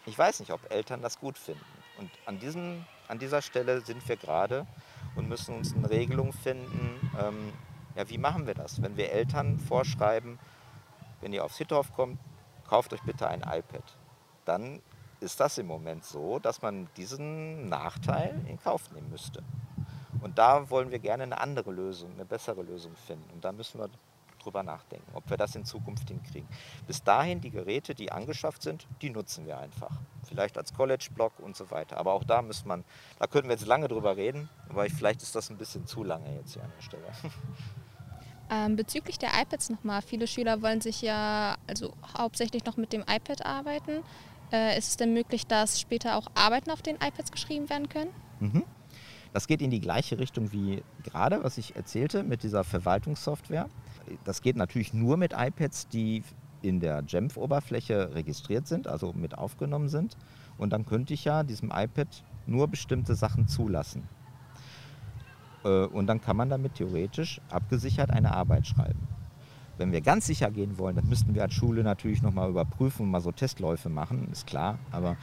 ich 0.06 0.18
weiß 0.18 0.40
nicht, 0.40 0.52
ob 0.52 0.72
Eltern 0.72 1.02
das 1.02 1.18
gut 1.18 1.38
finden. 1.38 1.64
Und 1.98 2.10
an, 2.26 2.38
diesem, 2.38 2.84
an 3.08 3.18
dieser 3.18 3.42
Stelle 3.42 3.80
sind 3.82 4.06
wir 4.08 4.16
gerade 4.16 4.66
und 5.14 5.28
müssen 5.28 5.56
uns 5.56 5.74
eine 5.74 5.88
Regelung 5.90 6.32
finden, 6.32 7.10
ähm, 7.20 7.52
ja, 7.94 8.08
wie 8.08 8.18
machen 8.18 8.46
wir 8.46 8.54
das? 8.54 8.80
Wenn 8.80 8.96
wir 8.96 9.12
Eltern 9.12 9.58
vorschreiben, 9.58 10.38
wenn 11.20 11.32
ihr 11.32 11.44
aufs 11.44 11.58
Hittorf 11.58 11.92
kommt, 11.92 12.18
kauft 12.66 12.92
euch 12.92 13.02
bitte 13.02 13.28
ein 13.28 13.42
iPad. 13.42 13.84
Dann 14.44 14.80
ist 15.22 15.40
das 15.40 15.58
im 15.58 15.66
Moment 15.66 16.04
so, 16.04 16.38
dass 16.38 16.62
man 16.62 16.88
diesen 16.96 17.68
Nachteil 17.68 18.34
in 18.48 18.58
Kauf 18.60 18.90
nehmen 18.92 19.10
müsste. 19.10 19.42
Und 20.20 20.38
da 20.38 20.70
wollen 20.70 20.90
wir 20.90 20.98
gerne 20.98 21.24
eine 21.24 21.40
andere 21.40 21.72
Lösung, 21.72 22.12
eine 22.12 22.24
bessere 22.24 22.62
Lösung 22.62 22.94
finden. 22.94 23.28
Und 23.32 23.44
da 23.44 23.52
müssen 23.52 23.80
wir 23.80 23.88
drüber 24.42 24.62
nachdenken, 24.62 25.10
ob 25.14 25.28
wir 25.30 25.36
das 25.36 25.54
in 25.54 25.64
Zukunft 25.64 26.08
hinkriegen. 26.08 26.48
Bis 26.86 27.02
dahin, 27.02 27.40
die 27.40 27.50
Geräte, 27.50 27.94
die 27.94 28.12
angeschafft 28.12 28.62
sind, 28.62 28.86
die 29.00 29.10
nutzen 29.10 29.46
wir 29.46 29.58
einfach. 29.58 29.90
Vielleicht 30.24 30.58
als 30.58 30.74
College-Blog 30.74 31.38
und 31.38 31.56
so 31.56 31.70
weiter. 31.70 31.96
Aber 31.96 32.12
auch 32.12 32.24
da 32.24 32.42
müsste 32.42 32.68
man, 32.68 32.84
da 33.18 33.26
könnten 33.26 33.48
wir 33.48 33.54
jetzt 33.54 33.66
lange 33.66 33.88
drüber 33.88 34.16
reden, 34.16 34.48
aber 34.68 34.84
vielleicht 34.86 35.22
ist 35.22 35.34
das 35.34 35.50
ein 35.50 35.58
bisschen 35.58 35.86
zu 35.86 36.04
lange 36.04 36.34
jetzt 36.36 36.54
hier 36.54 36.64
an 36.64 36.72
der 36.76 36.82
Stelle. 36.82 37.04
Ähm, 38.50 38.76
bezüglich 38.76 39.18
der 39.18 39.30
iPads 39.40 39.70
nochmal, 39.70 40.02
viele 40.02 40.26
Schüler 40.26 40.60
wollen 40.60 40.82
sich 40.82 41.00
ja 41.00 41.56
also 41.66 41.94
hauptsächlich 42.18 42.66
noch 42.66 42.76
mit 42.76 42.92
dem 42.92 43.00
iPad 43.00 43.46
arbeiten. 43.46 44.02
Äh, 44.52 44.78
ist 44.78 44.90
es 44.90 44.96
denn 44.96 45.14
möglich, 45.14 45.46
dass 45.46 45.80
später 45.80 46.16
auch 46.16 46.26
Arbeiten 46.34 46.70
auf 46.70 46.82
den 46.82 46.96
iPads 46.96 47.32
geschrieben 47.32 47.70
werden 47.70 47.88
können? 47.88 48.10
Mhm. 48.40 48.64
Das 49.32 49.46
geht 49.46 49.62
in 49.62 49.70
die 49.70 49.80
gleiche 49.80 50.18
Richtung 50.18 50.52
wie 50.52 50.82
gerade, 51.02 51.42
was 51.42 51.56
ich 51.56 51.74
erzählte 51.74 52.22
mit 52.22 52.42
dieser 52.42 52.64
Verwaltungssoftware. 52.64 53.68
Das 54.24 54.42
geht 54.42 54.56
natürlich 54.56 54.92
nur 54.92 55.16
mit 55.16 55.32
iPads, 55.32 55.88
die 55.88 56.22
in 56.60 56.80
der 56.80 57.02
Jamf-Oberfläche 57.06 58.14
registriert 58.14 58.66
sind, 58.66 58.86
also 58.86 59.12
mit 59.14 59.36
aufgenommen 59.36 59.88
sind. 59.88 60.16
Und 60.58 60.70
dann 60.72 60.84
könnte 60.84 61.14
ich 61.14 61.24
ja 61.24 61.42
diesem 61.42 61.72
iPad 61.74 62.08
nur 62.46 62.68
bestimmte 62.68 63.14
Sachen 63.14 63.48
zulassen. 63.48 64.06
Äh, 65.64 65.86
und 65.86 66.06
dann 66.06 66.20
kann 66.20 66.36
man 66.36 66.50
damit 66.50 66.74
theoretisch 66.74 67.40
abgesichert 67.50 68.10
eine 68.10 68.34
Arbeit 68.34 68.66
schreiben. 68.66 69.08
Wenn 69.82 69.90
wir 69.90 70.00
ganz 70.00 70.26
sicher 70.26 70.48
gehen 70.52 70.78
wollen, 70.78 70.94
dann 70.94 71.08
müssten 71.08 71.34
wir 71.34 71.42
als 71.42 71.54
Schule 71.54 71.82
natürlich 71.82 72.22
nochmal 72.22 72.48
überprüfen 72.48 73.06
und 73.06 73.10
mal 73.10 73.20
so 73.20 73.32
Testläufe 73.32 73.88
machen, 73.88 74.28
ist 74.30 74.46
klar. 74.46 74.78
Aber 74.92 75.16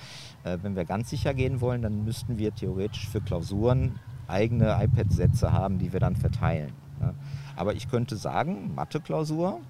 äh, 0.43 0.57
wenn 0.61 0.75
wir 0.75 0.83
ganz 0.83 1.09
sicher 1.09 1.33
gehen 1.33 1.61
wollen, 1.61 1.81
dann 1.81 2.03
müssten 2.03 2.37
wir 2.37 2.53
theoretisch 2.53 3.07
für 3.07 3.21
Klausuren 3.21 3.99
eigene 4.27 4.77
iPad-Sätze 4.83 5.53
haben, 5.53 5.79
die 5.79 5.93
wir 5.93 6.01
dann 6.01 6.17
verteilen. 6.17 6.73
Ne? 6.99 7.15
Aber 7.55 7.73
ich 7.73 7.89
könnte 7.89 8.17
sagen, 8.17 8.75
Mathe-Klausur, 8.75 9.61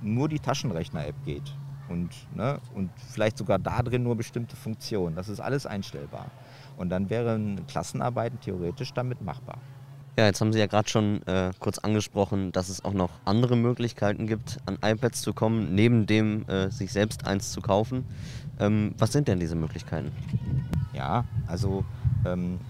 nur 0.00 0.28
die 0.28 0.40
Taschenrechner-App 0.40 1.24
geht. 1.24 1.54
Und, 1.88 2.10
ne, 2.34 2.58
und 2.74 2.90
vielleicht 2.96 3.38
sogar 3.38 3.60
da 3.60 3.80
drin 3.80 4.02
nur 4.02 4.16
bestimmte 4.16 4.56
Funktionen. 4.56 5.14
Das 5.14 5.28
ist 5.28 5.38
alles 5.38 5.66
einstellbar. 5.66 6.32
Und 6.76 6.88
dann 6.88 7.10
wären 7.10 7.64
Klassenarbeiten 7.68 8.40
theoretisch 8.40 8.92
damit 8.92 9.22
machbar. 9.22 9.58
Ja, 10.14 10.26
jetzt 10.26 10.42
haben 10.42 10.52
Sie 10.52 10.58
ja 10.58 10.66
gerade 10.66 10.90
schon 10.90 11.26
äh, 11.26 11.52
kurz 11.58 11.78
angesprochen, 11.78 12.52
dass 12.52 12.68
es 12.68 12.84
auch 12.84 12.92
noch 12.92 13.10
andere 13.24 13.56
Möglichkeiten 13.56 14.26
gibt, 14.26 14.58
an 14.66 14.76
iPads 14.82 15.22
zu 15.22 15.32
kommen, 15.32 15.74
neben 15.74 16.06
dem 16.06 16.46
äh, 16.48 16.70
sich 16.70 16.92
selbst 16.92 17.26
eins 17.26 17.50
zu 17.50 17.62
kaufen. 17.62 18.04
Ähm, 18.60 18.94
was 18.98 19.12
sind 19.12 19.26
denn 19.26 19.40
diese 19.40 19.54
Möglichkeiten? 19.54 20.12
Ja, 20.92 21.24
also 21.46 21.86
ähm, 22.26 22.60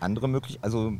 andere 0.00 0.26
Möglichkeiten, 0.26 0.64
also 0.64 0.94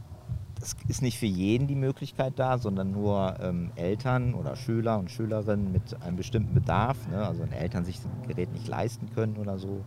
es 0.61 0.77
ist 0.87 1.01
nicht 1.01 1.19
für 1.19 1.27
jeden 1.27 1.67
die 1.67 1.77
Möglichkeit 1.77 2.35
da, 2.37 2.59
sondern 2.59 2.93
nur 2.93 3.37
ähm, 3.41 3.71
Eltern 3.75 4.35
oder 4.35 4.55
Schüler 4.55 4.99
und 4.99 5.11
Schülerinnen 5.11 5.73
mit 5.73 6.03
einem 6.03 6.17
bestimmten 6.17 6.53
Bedarf, 6.53 6.97
ne? 7.09 7.27
also 7.27 7.41
wenn 7.41 7.53
Eltern 7.53 7.87
sich 7.87 8.01
das 8.03 8.29
Gerät 8.29 8.53
nicht 8.53 8.69
leisten 8.69 9.09
können 9.15 9.39
oder 9.39 9.59
so. 9.59 9.83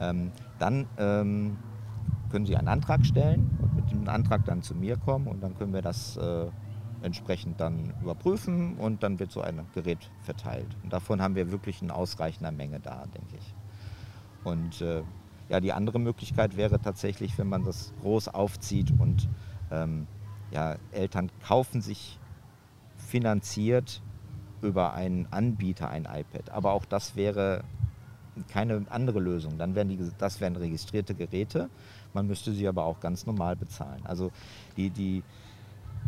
Ähm, 0.00 0.32
dann 0.58 0.86
ähm, 0.96 1.58
können 2.32 2.46
Sie 2.46 2.56
einen 2.56 2.68
Antrag 2.68 3.06
stellen 3.06 3.56
und 3.60 3.76
mit 3.76 3.90
dem 3.92 4.08
Antrag 4.08 4.44
dann 4.46 4.62
zu 4.62 4.74
mir 4.74 4.96
kommen 4.96 5.28
und 5.28 5.42
dann 5.42 5.54
können 5.56 5.72
wir 5.74 5.82
das 5.82 6.16
äh, 6.16 6.46
entsprechend 7.02 7.60
dann 7.60 7.92
überprüfen 8.02 8.76
und 8.78 9.02
dann 9.02 9.18
wird 9.18 9.30
so 9.30 9.42
ein 9.42 9.66
Gerät 9.74 10.10
verteilt. 10.22 10.68
Und 10.82 10.92
davon 10.92 11.20
haben 11.20 11.34
wir 11.34 11.52
wirklich 11.52 11.82
in 11.82 11.90
ausreichender 11.90 12.50
Menge 12.50 12.80
da, 12.80 13.04
denke 13.14 13.36
ich. 13.36 13.54
Und 14.44 14.80
äh, 14.80 15.02
ja, 15.48 15.60
die 15.60 15.72
andere 15.72 16.00
Möglichkeit 16.00 16.56
wäre 16.56 16.80
tatsächlich, 16.80 17.36
wenn 17.36 17.48
man 17.48 17.64
das 17.64 17.92
groß 18.00 18.28
aufzieht 18.28 18.92
und 18.98 19.28
ähm, 19.70 20.06
ja, 20.50 20.76
Eltern 20.90 21.30
kaufen 21.46 21.82
sich 21.82 22.18
finanziert 22.96 24.02
über 24.62 24.94
einen 24.94 25.26
Anbieter 25.30 25.90
ein 25.90 26.04
iPad. 26.04 26.50
Aber 26.50 26.72
auch 26.72 26.86
das 26.86 27.14
wäre 27.14 27.62
keine 28.48 28.84
andere 28.90 29.20
Lösung. 29.20 29.58
Dann 29.58 29.74
wären 29.74 29.88
die, 29.88 29.98
das 30.18 30.40
wären 30.40 30.56
registrierte 30.56 31.14
Geräte 31.14 31.68
man 32.14 32.26
müsste 32.26 32.52
sie 32.52 32.68
aber 32.68 32.84
auch 32.84 33.00
ganz 33.00 33.26
normal 33.26 33.56
bezahlen. 33.56 34.00
Also 34.04 34.30
die, 34.76 34.90
die, 34.90 35.22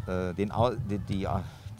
äh, 0.06 0.34
den, 0.34 0.52
die, 0.88 0.98
die, 0.98 1.28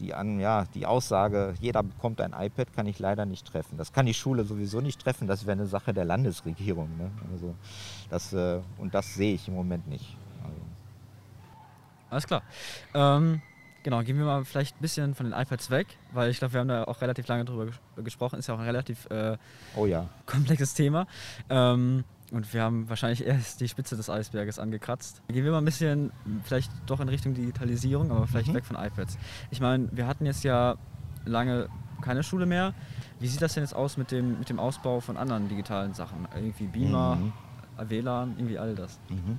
die, 0.01 0.15
an, 0.15 0.41
ja, 0.41 0.65
die 0.75 0.87
Aussage, 0.87 1.55
jeder 1.61 1.83
bekommt 1.83 2.21
ein 2.21 2.35
iPad, 2.37 2.73
kann 2.73 2.87
ich 2.87 2.99
leider 2.99 3.27
nicht 3.27 3.47
treffen. 3.47 3.77
Das 3.79 3.93
kann 3.93 4.07
die 4.07 4.15
Schule 4.15 4.45
sowieso 4.45 4.81
nicht 4.81 5.01
treffen, 5.01 5.29
das 5.29 5.47
wäre 5.47 5.53
eine 5.53 5.67
Sache 5.67 5.93
der 5.95 6.05
Landesregierung. 6.05 6.89
Ne? 6.97 7.11
Also 7.33 7.55
das, 8.11 8.33
äh, 8.33 8.61
und 8.79 8.95
das 8.95 9.15
sehe 9.15 9.35
ich 9.35 9.49
im 9.49 9.55
Moment 9.55 9.87
nicht. 9.89 10.17
Also. 10.43 10.61
Alles 12.11 12.27
klar. 12.27 12.43
Ähm, 12.95 13.41
genau, 13.85 14.03
gehen 14.03 14.19
wir 14.19 14.25
mal 14.25 14.45
vielleicht 14.45 14.77
ein 14.77 14.83
bisschen 14.83 15.15
von 15.15 15.31
den 15.31 15.39
iPads 15.39 15.71
weg, 15.71 15.87
weil 16.13 16.31
ich 16.31 16.39
glaube, 16.39 16.55
wir 16.55 16.61
haben 16.61 16.69
da 16.69 16.85
auch 16.85 17.01
relativ 17.01 17.29
lange 17.29 17.45
drüber 17.45 17.67
ges 17.67 17.77
gesprochen. 18.03 18.41
Ist 18.41 18.49
ja 18.49 18.55
auch 18.55 18.59
ein 18.59 18.65
relativ 18.65 19.07
äh, 19.11 19.37
oh 19.77 19.87
ja. 19.87 20.09
komplexes 20.27 20.75
Thema. 20.75 21.07
Ähm, 21.49 22.03
und 22.33 22.53
wir 22.53 22.63
haben 22.63 22.89
wahrscheinlich 22.89 23.25
erst 23.25 23.61
die 23.61 23.69
Spitze 23.69 23.97
des 23.97 24.11
Eisberges 24.11 24.59
angekratzt. 24.59 25.23
Gehen 25.29 25.45
wir 25.45 25.53
mal 25.53 25.59
ein 25.59 25.65
bisschen 25.65 26.11
vielleicht 26.43 26.73
doch 26.87 26.99
in 26.99 27.09
Richtung 27.09 27.35
Digitalisierung, 27.35 28.11
aber 28.11 28.27
vielleicht 28.27 28.49
mhm. 28.49 28.55
weg 28.55 28.65
von 28.65 28.77
iPads. 28.77 29.19
Ich 29.51 29.61
meine, 29.61 29.89
wir 29.93 30.09
hatten 30.09 30.27
jetzt 30.27 30.43
ja 30.43 30.77
lange 31.25 31.69
keine 32.01 32.23
Schule 32.23 32.47
mehr. 32.47 32.75
Wie 33.21 33.29
sieht 33.29 33.41
das 33.41 33.55
denn 33.55 33.63
jetzt 33.63 33.75
aus 33.75 33.97
mit 33.97 34.11
dem, 34.11 34.39
mit 34.39 34.49
dem 34.49 34.59
Ausbau 34.59 35.01
von 35.01 35.17
anderen 35.17 35.49
digitalen 35.49 35.95
Sachen? 35.95 36.27
Irgendwie 36.35 36.67
Beamer, 36.67 37.17
mhm. 37.17 37.33
WLAN, 37.89 38.35
irgendwie 38.37 38.59
all 38.59 38.75
das. 38.75 38.99
Mhm. 39.09 39.39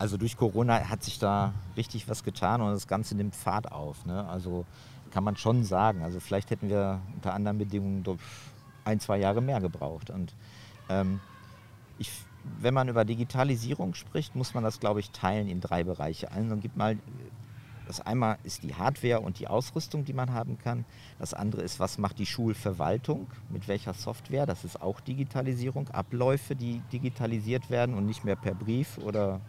Also 0.00 0.16
durch 0.16 0.38
Corona 0.38 0.88
hat 0.88 1.04
sich 1.04 1.18
da 1.18 1.52
richtig 1.76 2.08
was 2.08 2.24
getan 2.24 2.62
und 2.62 2.72
das 2.72 2.88
Ganze 2.88 3.14
nimmt 3.14 3.36
Fahrt 3.36 3.70
auf. 3.70 4.06
Ne? 4.06 4.26
Also 4.30 4.64
kann 5.10 5.22
man 5.22 5.36
schon 5.36 5.62
sagen. 5.62 6.02
Also 6.02 6.20
vielleicht 6.20 6.48
hätten 6.48 6.70
wir 6.70 7.02
unter 7.14 7.34
anderen 7.34 7.58
Bedingungen 7.58 8.02
ein, 8.84 8.98
zwei 8.98 9.18
Jahre 9.18 9.42
mehr 9.42 9.60
gebraucht. 9.60 10.08
Und 10.08 10.34
ähm, 10.88 11.20
ich, 11.98 12.10
wenn 12.62 12.72
man 12.72 12.88
über 12.88 13.04
Digitalisierung 13.04 13.92
spricht, 13.92 14.34
muss 14.34 14.54
man 14.54 14.64
das, 14.64 14.80
glaube 14.80 15.00
ich, 15.00 15.10
teilen 15.10 15.50
in 15.50 15.60
drei 15.60 15.84
Bereiche. 15.84 16.32
Also 16.32 16.56
gibt 16.56 16.78
mal, 16.78 16.96
das 17.86 18.00
einmal 18.00 18.38
ist 18.42 18.62
die 18.62 18.74
Hardware 18.74 19.20
und 19.20 19.38
die 19.38 19.48
Ausrüstung, 19.48 20.06
die 20.06 20.14
man 20.14 20.32
haben 20.32 20.56
kann. 20.56 20.86
Das 21.18 21.34
andere 21.34 21.60
ist, 21.60 21.78
was 21.78 21.98
macht 21.98 22.18
die 22.18 22.24
Schulverwaltung, 22.24 23.26
mit 23.50 23.68
welcher 23.68 23.92
Software. 23.92 24.46
Das 24.46 24.64
ist 24.64 24.80
auch 24.80 24.98
Digitalisierung. 25.00 25.90
Abläufe, 25.90 26.56
die 26.56 26.80
digitalisiert 26.90 27.68
werden 27.68 27.94
und 27.94 28.06
nicht 28.06 28.24
mehr 28.24 28.36
per 28.36 28.54
Brief 28.54 28.96
oder 28.96 29.42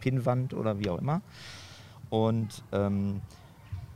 Pinnwand 0.00 0.54
oder 0.54 0.78
wie 0.78 0.88
auch 0.90 0.98
immer. 0.98 1.22
Und, 2.08 2.64
ähm, 2.72 3.20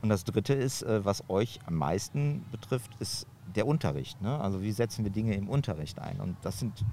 und 0.01 0.09
das 0.09 0.23
dritte 0.23 0.53
ist, 0.53 0.83
äh, 0.83 1.03
was 1.03 1.29
euch 1.29 1.59
am 1.65 1.75
meisten 1.75 2.45
betrifft, 2.51 2.91
ist 2.99 3.27
der 3.55 3.67
Unterricht. 3.67 4.21
Ne? 4.21 4.39
Also 4.39 4.61
wie 4.61 4.71
setzen 4.71 5.03
wir 5.03 5.11
Dinge 5.11 5.35
im 5.35 5.49
Unterricht 5.49 5.99
ein? 5.99 6.19
Und 6.19 6.37
das 6.41 6.59
sind 6.59 6.83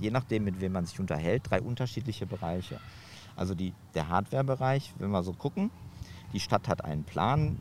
je 0.00 0.10
nachdem, 0.10 0.44
mit 0.44 0.60
wem 0.60 0.72
man 0.72 0.86
sich 0.86 0.98
unterhält, 1.00 1.50
drei 1.50 1.60
unterschiedliche 1.60 2.26
Bereiche. 2.26 2.80
Also 3.36 3.54
die, 3.54 3.72
der 3.94 4.08
Hardware-Bereich, 4.08 4.94
wenn 4.98 5.10
wir 5.10 5.22
so 5.22 5.32
gucken, 5.32 5.70
die 6.32 6.40
Stadt 6.40 6.68
hat 6.68 6.84
einen 6.84 7.04
Plan 7.04 7.56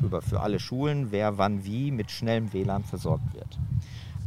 über, 0.00 0.22
für 0.22 0.40
alle 0.40 0.60
Schulen, 0.60 1.10
wer 1.10 1.38
wann 1.38 1.64
wie 1.64 1.90
mit 1.90 2.10
schnellem 2.10 2.52
WLAN 2.52 2.84
versorgt 2.84 3.34
wird. 3.34 3.58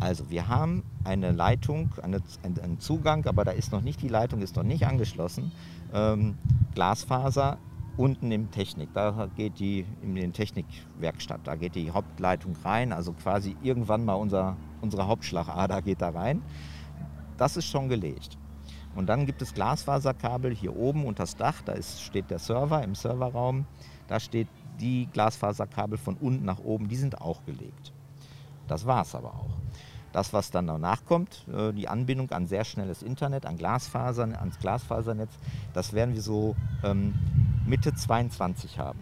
Also 0.02 0.32
wir 0.32 0.48
haben 0.48 0.84
eine 1.04 1.32
Leitung, 1.32 1.92
eine, 2.02 2.22
einen 2.44 2.80
Zugang, 2.80 3.28
aber 3.28 3.46
da 3.46 3.52
ist 3.52 3.72
noch 3.72 3.82
nicht 3.82 4.02
die 4.02 4.08
Leitung, 4.08 4.42
ist 4.42 4.56
noch 4.56 4.64
nicht 4.64 4.88
angeschlossen. 4.88 5.52
Ähm, 5.94 6.40
Glasfaser 6.74 7.60
unten 7.98 8.32
im 8.32 8.50
Technik, 8.50 8.90
da 8.96 9.30
geht 9.36 9.60
die 9.60 9.86
in 10.02 10.16
den 10.16 10.34
Technikwerkstatt, 10.34 11.42
da 11.44 11.56
geht 11.56 11.76
die 11.76 11.92
Hauptleitung 11.92 12.56
rein, 12.64 12.94
also 12.94 13.14
quasi 13.14 13.56
irgendwann 13.62 14.04
mal 14.04 14.16
unser, 14.16 14.58
unsere 14.82 15.06
Hauptschlagader 15.06 15.84
geht 15.84 16.02
da 16.02 16.10
rein. 16.10 16.42
Das 17.38 17.56
ist 17.56 17.66
schon 17.66 17.88
gelegt. 17.88 18.40
Und 18.96 19.08
dann 19.08 19.28
gibt 19.28 19.44
es 19.44 19.54
Glasfaserkabel 19.54 20.56
hier 20.56 20.76
oben 20.76 21.06
unter 21.06 21.24
das 21.24 21.36
Dach, 21.36 21.62
da 21.62 21.74
ist, 21.74 22.02
steht 22.02 22.32
der 22.32 22.40
Server 22.40 22.84
im 22.84 22.96
Serverraum. 22.96 23.66
Da 24.08 24.20
steht 24.20 24.48
die 24.80 25.08
Glasfaserkabel 25.14 26.00
von 26.00 26.16
unten 26.16 26.44
nach 26.44 26.60
oben, 26.60 26.88
die 26.88 26.96
sind 26.96 27.22
auch 27.22 27.46
gelegt. 27.46 27.94
Das 28.68 28.86
war 28.86 29.04
es 29.04 29.14
aber 29.14 29.34
auch. 29.36 29.58
Das, 30.12 30.34
was 30.34 30.52
dann 30.52 30.68
danach 30.68 31.06
kommt, 31.06 31.46
äh, 31.54 31.72
die 31.72 31.88
Anbindung 31.88 32.32
an 32.32 32.46
sehr 32.46 32.66
schnelles 32.66 33.02
Internet, 33.02 33.46
an 33.46 33.58
Glasfasern, 33.58 34.36
ans 34.36 34.60
Glasfasernetz, 34.60 35.32
das 35.74 35.94
werden 35.94 36.14
wir 36.14 36.22
so 36.22 36.56
ähm, 36.84 37.14
Mitte 37.66 37.94
22 37.94 38.78
haben. 38.78 39.00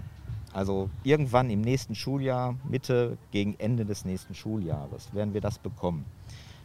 Also 0.53 0.89
irgendwann 1.03 1.49
im 1.49 1.61
nächsten 1.61 1.95
Schuljahr, 1.95 2.55
Mitte 2.67 3.17
gegen 3.31 3.55
Ende 3.59 3.85
des 3.85 4.05
nächsten 4.05 4.33
Schuljahres, 4.33 5.13
werden 5.13 5.33
wir 5.33 5.41
das 5.41 5.59
bekommen. 5.59 6.05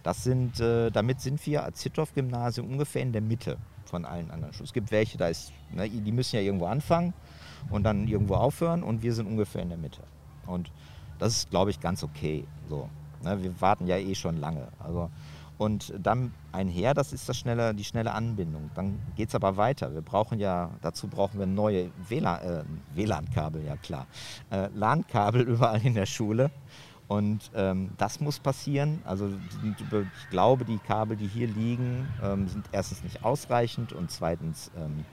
Das 0.02 0.22
sind, 0.22 0.60
äh, 0.60 0.90
damit 0.90 1.20
sind 1.20 1.44
wir 1.46 1.64
als 1.64 1.82
Hittorf-Gymnasium 1.82 2.68
ungefähr 2.68 3.02
in 3.02 3.12
der 3.12 3.22
Mitte 3.22 3.56
von 3.86 4.04
allen 4.04 4.30
anderen 4.30 4.52
Schulen. 4.52 4.66
Es 4.66 4.72
gibt 4.72 4.90
welche, 4.90 5.16
da 5.16 5.28
ist, 5.28 5.52
ne, 5.72 5.88
die 5.88 6.12
müssen 6.12 6.36
ja 6.36 6.42
irgendwo 6.42 6.66
anfangen 6.66 7.14
und 7.70 7.84
dann 7.84 8.06
irgendwo 8.06 8.34
aufhören 8.34 8.82
und 8.82 9.02
wir 9.02 9.14
sind 9.14 9.26
ungefähr 9.26 9.62
in 9.62 9.70
der 9.70 9.78
Mitte. 9.78 10.02
Und 10.46 10.70
das 11.18 11.34
ist, 11.34 11.50
glaube 11.50 11.70
ich, 11.70 11.80
ganz 11.80 12.02
okay. 12.02 12.44
So, 12.68 12.88
ne, 13.25 13.43
wir 13.43 13.61
warten 13.61 13.87
ja 13.87 13.97
eh 13.97 14.14
schon 14.14 14.38
lange. 14.38 14.69
Also, 14.78 15.11
Und 15.57 15.93
dann 15.99 16.33
einher, 16.52 16.95
das 16.95 17.12
ist 17.12 17.28
das 17.28 17.37
schnelle, 17.37 17.75
die 17.75 17.85
schnelle 17.85 18.12
Anbindung. 18.12 18.71
Dann 18.75 18.99
geht 19.16 19.28
es 19.28 19.35
aber 19.35 19.57
weiter. 19.57 19.93
Wir 19.95 20.02
brauchen 20.02 20.38
ja, 20.38 20.71
dazu 20.83 21.07
brauchen 21.09 21.38
wir 21.38 21.47
neue 21.47 21.90
WLAN, 22.09 22.40
äh, 22.43 22.64
WLAN-Kabel, 22.95 23.64
ja 23.64 23.76
klar. 23.76 24.07
Äh, 24.50 24.69
LAN-Kabel 24.75 25.43
überall 25.54 25.85
in 25.85 25.95
der 25.95 26.07
Schule. 26.07 26.50
Und 27.07 27.50
ähm, 27.54 27.90
das 27.99 28.21
muss 28.21 28.38
passieren. 28.38 29.00
Also 29.04 29.28
ich 29.62 30.31
glaube, 30.31 30.64
die 30.64 30.78
Kabel, 30.78 31.16
die 31.16 31.26
hier 31.26 31.49
liegen, 31.49 32.09
ähm, 32.23 32.49
sind 32.49 32.64
erstens 32.73 33.02
nicht 33.04 33.25
ausreichend 33.25 33.93
und 33.93 34.11
zweitens 34.11 34.71
ähm, 34.76 35.04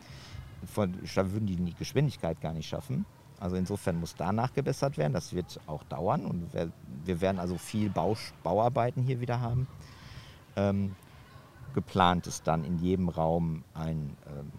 von, 0.66 0.96
würden 1.04 1.46
die 1.48 1.58
die 1.58 1.74
Geschwindigkeit 1.74 2.40
gar 2.40 2.54
nicht 2.54 2.70
schaffen. 2.70 3.06
Also 3.42 3.56
insofern 3.56 4.00
muss 4.00 4.16
da 4.16 4.32
nachgebessert 4.32 4.98
werden. 4.98 5.14
Das 5.14 5.34
wird 5.34 5.60
auch 5.68 5.84
dauern 5.84 6.26
und 6.26 6.54
wir, 6.54 7.22
werden 7.22 7.40
also 7.40 7.58
viel 7.58 7.90
Bau, 7.90 8.16
Bauarbeiten 8.44 9.02
hier 9.02 9.20
wieder 9.20 9.42
haben. 9.42 9.68
Ähm, 10.56 10.96
geplant 11.74 12.28
ist 12.28 12.48
dann 12.48 12.64
in 12.64 12.78
jedem 12.80 13.10
Raum 13.10 13.64
ein 13.74 14.16
ähm, 14.28 14.52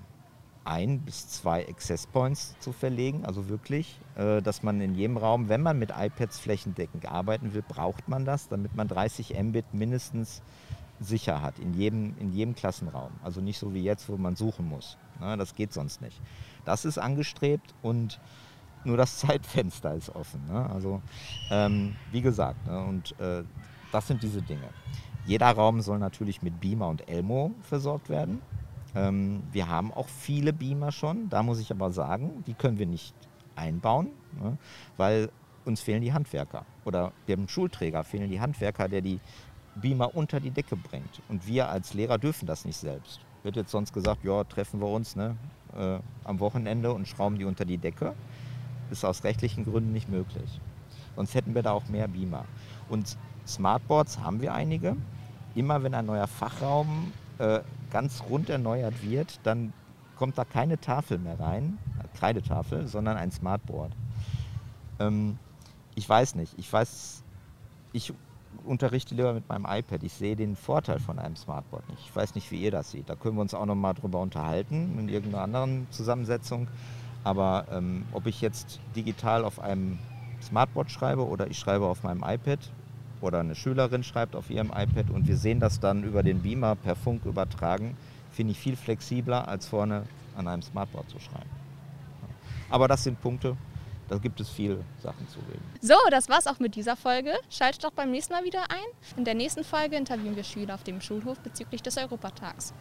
ein 0.64 1.00
bis 1.00 1.28
zwei 1.28 1.68
Access 1.68 2.06
Points 2.06 2.56
zu 2.60 2.72
verlegen. 2.72 3.24
Also 3.24 3.48
wirklich, 3.48 3.98
äh, 4.16 4.40
dass 4.42 4.62
man 4.62 4.80
in 4.80 4.94
jedem 4.94 5.16
Raum, 5.16 5.48
wenn 5.48 5.62
man 5.62 5.78
mit 5.78 5.90
iPads 5.90 6.38
flächendeckend 6.38 7.06
arbeiten 7.06 7.54
will, 7.54 7.64
braucht 7.66 8.08
man 8.08 8.24
das, 8.24 8.48
damit 8.48 8.74
man 8.76 8.88
30 8.88 9.34
Mbit 9.42 9.74
mindestens 9.74 10.42
sicher 11.00 11.42
hat 11.42 11.58
in 11.58 11.74
jedem, 11.74 12.14
in 12.18 12.32
jedem 12.32 12.54
Klassenraum. 12.54 13.12
Also 13.22 13.40
nicht 13.40 13.58
so 13.58 13.74
wie 13.74 13.82
jetzt, 13.82 14.08
wo 14.08 14.16
man 14.16 14.36
suchen 14.36 14.68
muss. 14.68 14.96
das 15.20 15.54
geht 15.54 15.72
sonst 15.72 16.00
nicht. 16.00 16.20
Das 16.64 16.84
ist 16.84 16.98
angestrebt 16.98 17.74
und 17.82 18.20
nur 18.84 18.96
das 18.96 19.18
Zeitfenster 19.18 19.94
ist 19.94 20.14
offen. 20.14 20.40
Also 20.50 21.00
ähm, 21.50 21.96
wie 22.10 22.22
gesagt, 22.22 22.68
und 22.68 23.18
äh, 23.20 23.44
das 23.90 24.06
sind 24.06 24.22
diese 24.22 24.42
Dinge. 24.42 24.68
Jeder 25.24 25.50
Raum 25.50 25.80
soll 25.80 25.98
natürlich 25.98 26.42
mit 26.42 26.60
Beamer 26.60 26.88
und 26.88 27.08
Elmo 27.08 27.52
versorgt 27.62 28.08
werden. 28.08 28.42
Ähm, 28.94 29.42
wir 29.52 29.68
haben 29.68 29.92
auch 29.92 30.08
viele 30.08 30.52
Beamer 30.52 30.92
schon, 30.92 31.28
da 31.30 31.42
muss 31.42 31.60
ich 31.60 31.70
aber 31.70 31.92
sagen, 31.92 32.42
die 32.46 32.54
können 32.54 32.78
wir 32.78 32.86
nicht 32.86 33.14
einbauen, 33.54 34.08
ne, 34.40 34.58
weil 34.96 35.30
uns 35.64 35.80
fehlen 35.80 36.02
die 36.02 36.12
Handwerker. 36.12 36.64
Oder 36.84 37.12
dem 37.28 37.48
Schulträger 37.48 38.04
fehlen 38.04 38.30
die 38.30 38.40
Handwerker, 38.40 38.88
der 38.88 39.00
die 39.00 39.20
Beamer 39.76 40.14
unter 40.14 40.40
die 40.40 40.50
Decke 40.50 40.76
bringt. 40.76 41.22
Und 41.28 41.46
wir 41.46 41.68
als 41.68 41.94
Lehrer 41.94 42.18
dürfen 42.18 42.46
das 42.46 42.64
nicht 42.64 42.76
selbst. 42.76 43.20
Wird 43.42 43.56
jetzt 43.56 43.70
sonst 43.70 43.92
gesagt, 43.92 44.24
ja, 44.24 44.44
treffen 44.44 44.80
wir 44.80 44.88
uns 44.88 45.16
ne, 45.16 45.36
äh, 45.76 45.98
am 46.24 46.40
Wochenende 46.40 46.92
und 46.92 47.08
schrauben 47.08 47.38
die 47.38 47.44
unter 47.44 47.64
die 47.64 47.78
Decke. 47.78 48.14
Ist 48.92 49.04
aus 49.04 49.24
rechtlichen 49.24 49.64
Gründen 49.64 49.92
nicht 49.92 50.08
möglich. 50.08 50.60
Sonst 51.16 51.34
hätten 51.34 51.54
wir 51.54 51.62
da 51.62 51.72
auch 51.72 51.88
mehr 51.88 52.08
Beamer. 52.08 52.44
Und 52.88 53.16
Smartboards 53.46 54.20
haben 54.20 54.40
wir 54.40 54.54
einige. 54.54 54.96
Immer 55.54 55.82
wenn 55.82 55.94
ein 55.94 56.06
neuer 56.06 56.26
Fachraum 56.26 57.12
äh, 57.38 57.60
ganz 57.90 58.22
rund 58.28 58.50
erneuert 58.50 59.02
wird, 59.02 59.40
dann 59.42 59.72
kommt 60.16 60.38
da 60.38 60.44
keine 60.44 60.78
Tafel 60.78 61.18
mehr 61.18 61.40
rein, 61.40 61.78
Kreidetafel, 62.14 62.86
sondern 62.86 63.16
ein 63.16 63.30
Smartboard. 63.30 63.92
Ähm, 65.00 65.38
ich 65.94 66.08
weiß 66.08 66.34
nicht, 66.36 66.54
ich 66.58 66.72
weiß, 66.72 67.22
ich 67.92 68.12
unterrichte 68.64 69.14
lieber 69.14 69.32
mit 69.32 69.48
meinem 69.48 69.66
iPad. 69.68 70.02
Ich 70.02 70.12
sehe 70.12 70.36
den 70.36 70.56
Vorteil 70.56 71.00
von 71.00 71.18
einem 71.18 71.36
Smartboard 71.36 71.88
nicht. 71.88 72.02
Ich 72.04 72.14
weiß 72.14 72.34
nicht, 72.34 72.50
wie 72.50 72.62
ihr 72.62 72.70
das 72.70 72.90
seht. 72.90 73.08
Da 73.08 73.16
können 73.16 73.36
wir 73.36 73.42
uns 73.42 73.54
auch 73.54 73.66
noch 73.66 73.74
mal 73.74 73.94
drüber 73.94 74.20
unterhalten 74.20 74.98
in 74.98 75.08
irgendeiner 75.08 75.44
anderen 75.44 75.86
Zusammensetzung. 75.90 76.68
Aber 77.24 77.66
ähm, 77.70 78.04
ob 78.12 78.26
ich 78.26 78.40
jetzt 78.40 78.80
digital 78.96 79.44
auf 79.44 79.60
einem 79.60 79.98
Smartboard 80.42 80.90
schreibe 80.90 81.26
oder 81.26 81.48
ich 81.48 81.58
schreibe 81.58 81.86
auf 81.86 82.02
meinem 82.02 82.24
iPad, 82.26 82.58
oder 83.22 83.40
eine 83.40 83.54
Schülerin 83.54 84.02
schreibt 84.02 84.34
auf 84.36 84.50
ihrem 84.50 84.72
iPad 84.74 85.10
und 85.10 85.28
wir 85.28 85.36
sehen 85.36 85.60
das 85.60 85.80
dann 85.80 86.02
über 86.02 86.22
den 86.22 86.42
Beamer 86.42 86.74
per 86.74 86.96
Funk 86.96 87.24
übertragen, 87.24 87.96
finde 88.32 88.52
ich 88.52 88.58
viel 88.58 88.76
flexibler, 88.76 89.48
als 89.48 89.66
vorne 89.66 90.04
an 90.36 90.48
einem 90.48 90.62
Smartboard 90.62 91.08
zu 91.08 91.18
schreiben. 91.20 91.50
Aber 92.68 92.88
das 92.88 93.04
sind 93.04 93.20
Punkte, 93.20 93.56
da 94.08 94.18
gibt 94.18 94.40
es 94.40 94.48
viele 94.48 94.84
Sachen 95.02 95.28
zu 95.28 95.38
reden. 95.40 95.62
So, 95.80 95.94
das 96.10 96.28
war's 96.28 96.46
auch 96.46 96.58
mit 96.58 96.74
dieser 96.74 96.96
Folge. 96.96 97.32
Schaltet 97.48 97.84
doch 97.84 97.92
beim 97.92 98.10
nächsten 98.10 98.32
Mal 98.32 98.44
wieder 98.44 98.62
ein. 98.70 99.16
In 99.16 99.24
der 99.24 99.34
nächsten 99.34 99.64
Folge 99.64 99.96
interviewen 99.96 100.36
wir 100.36 100.44
Schüler 100.44 100.74
auf 100.74 100.82
dem 100.82 101.00
Schulhof 101.00 101.38
bezüglich 101.40 101.82
des 101.82 101.96
Europatags. 101.96 102.74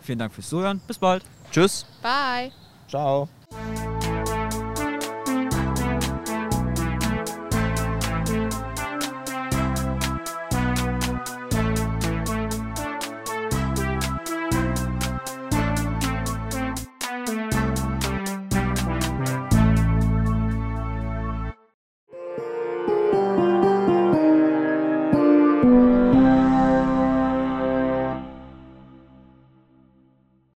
Vielen 0.00 0.18
Dank 0.18 0.32
fürs 0.32 0.48
Zuhören. 0.48 0.80
Bis 0.86 0.98
bald. 0.98 1.24
Tschüss. 1.50 1.86
Bye. 2.02 2.52
Ciao. 2.88 3.28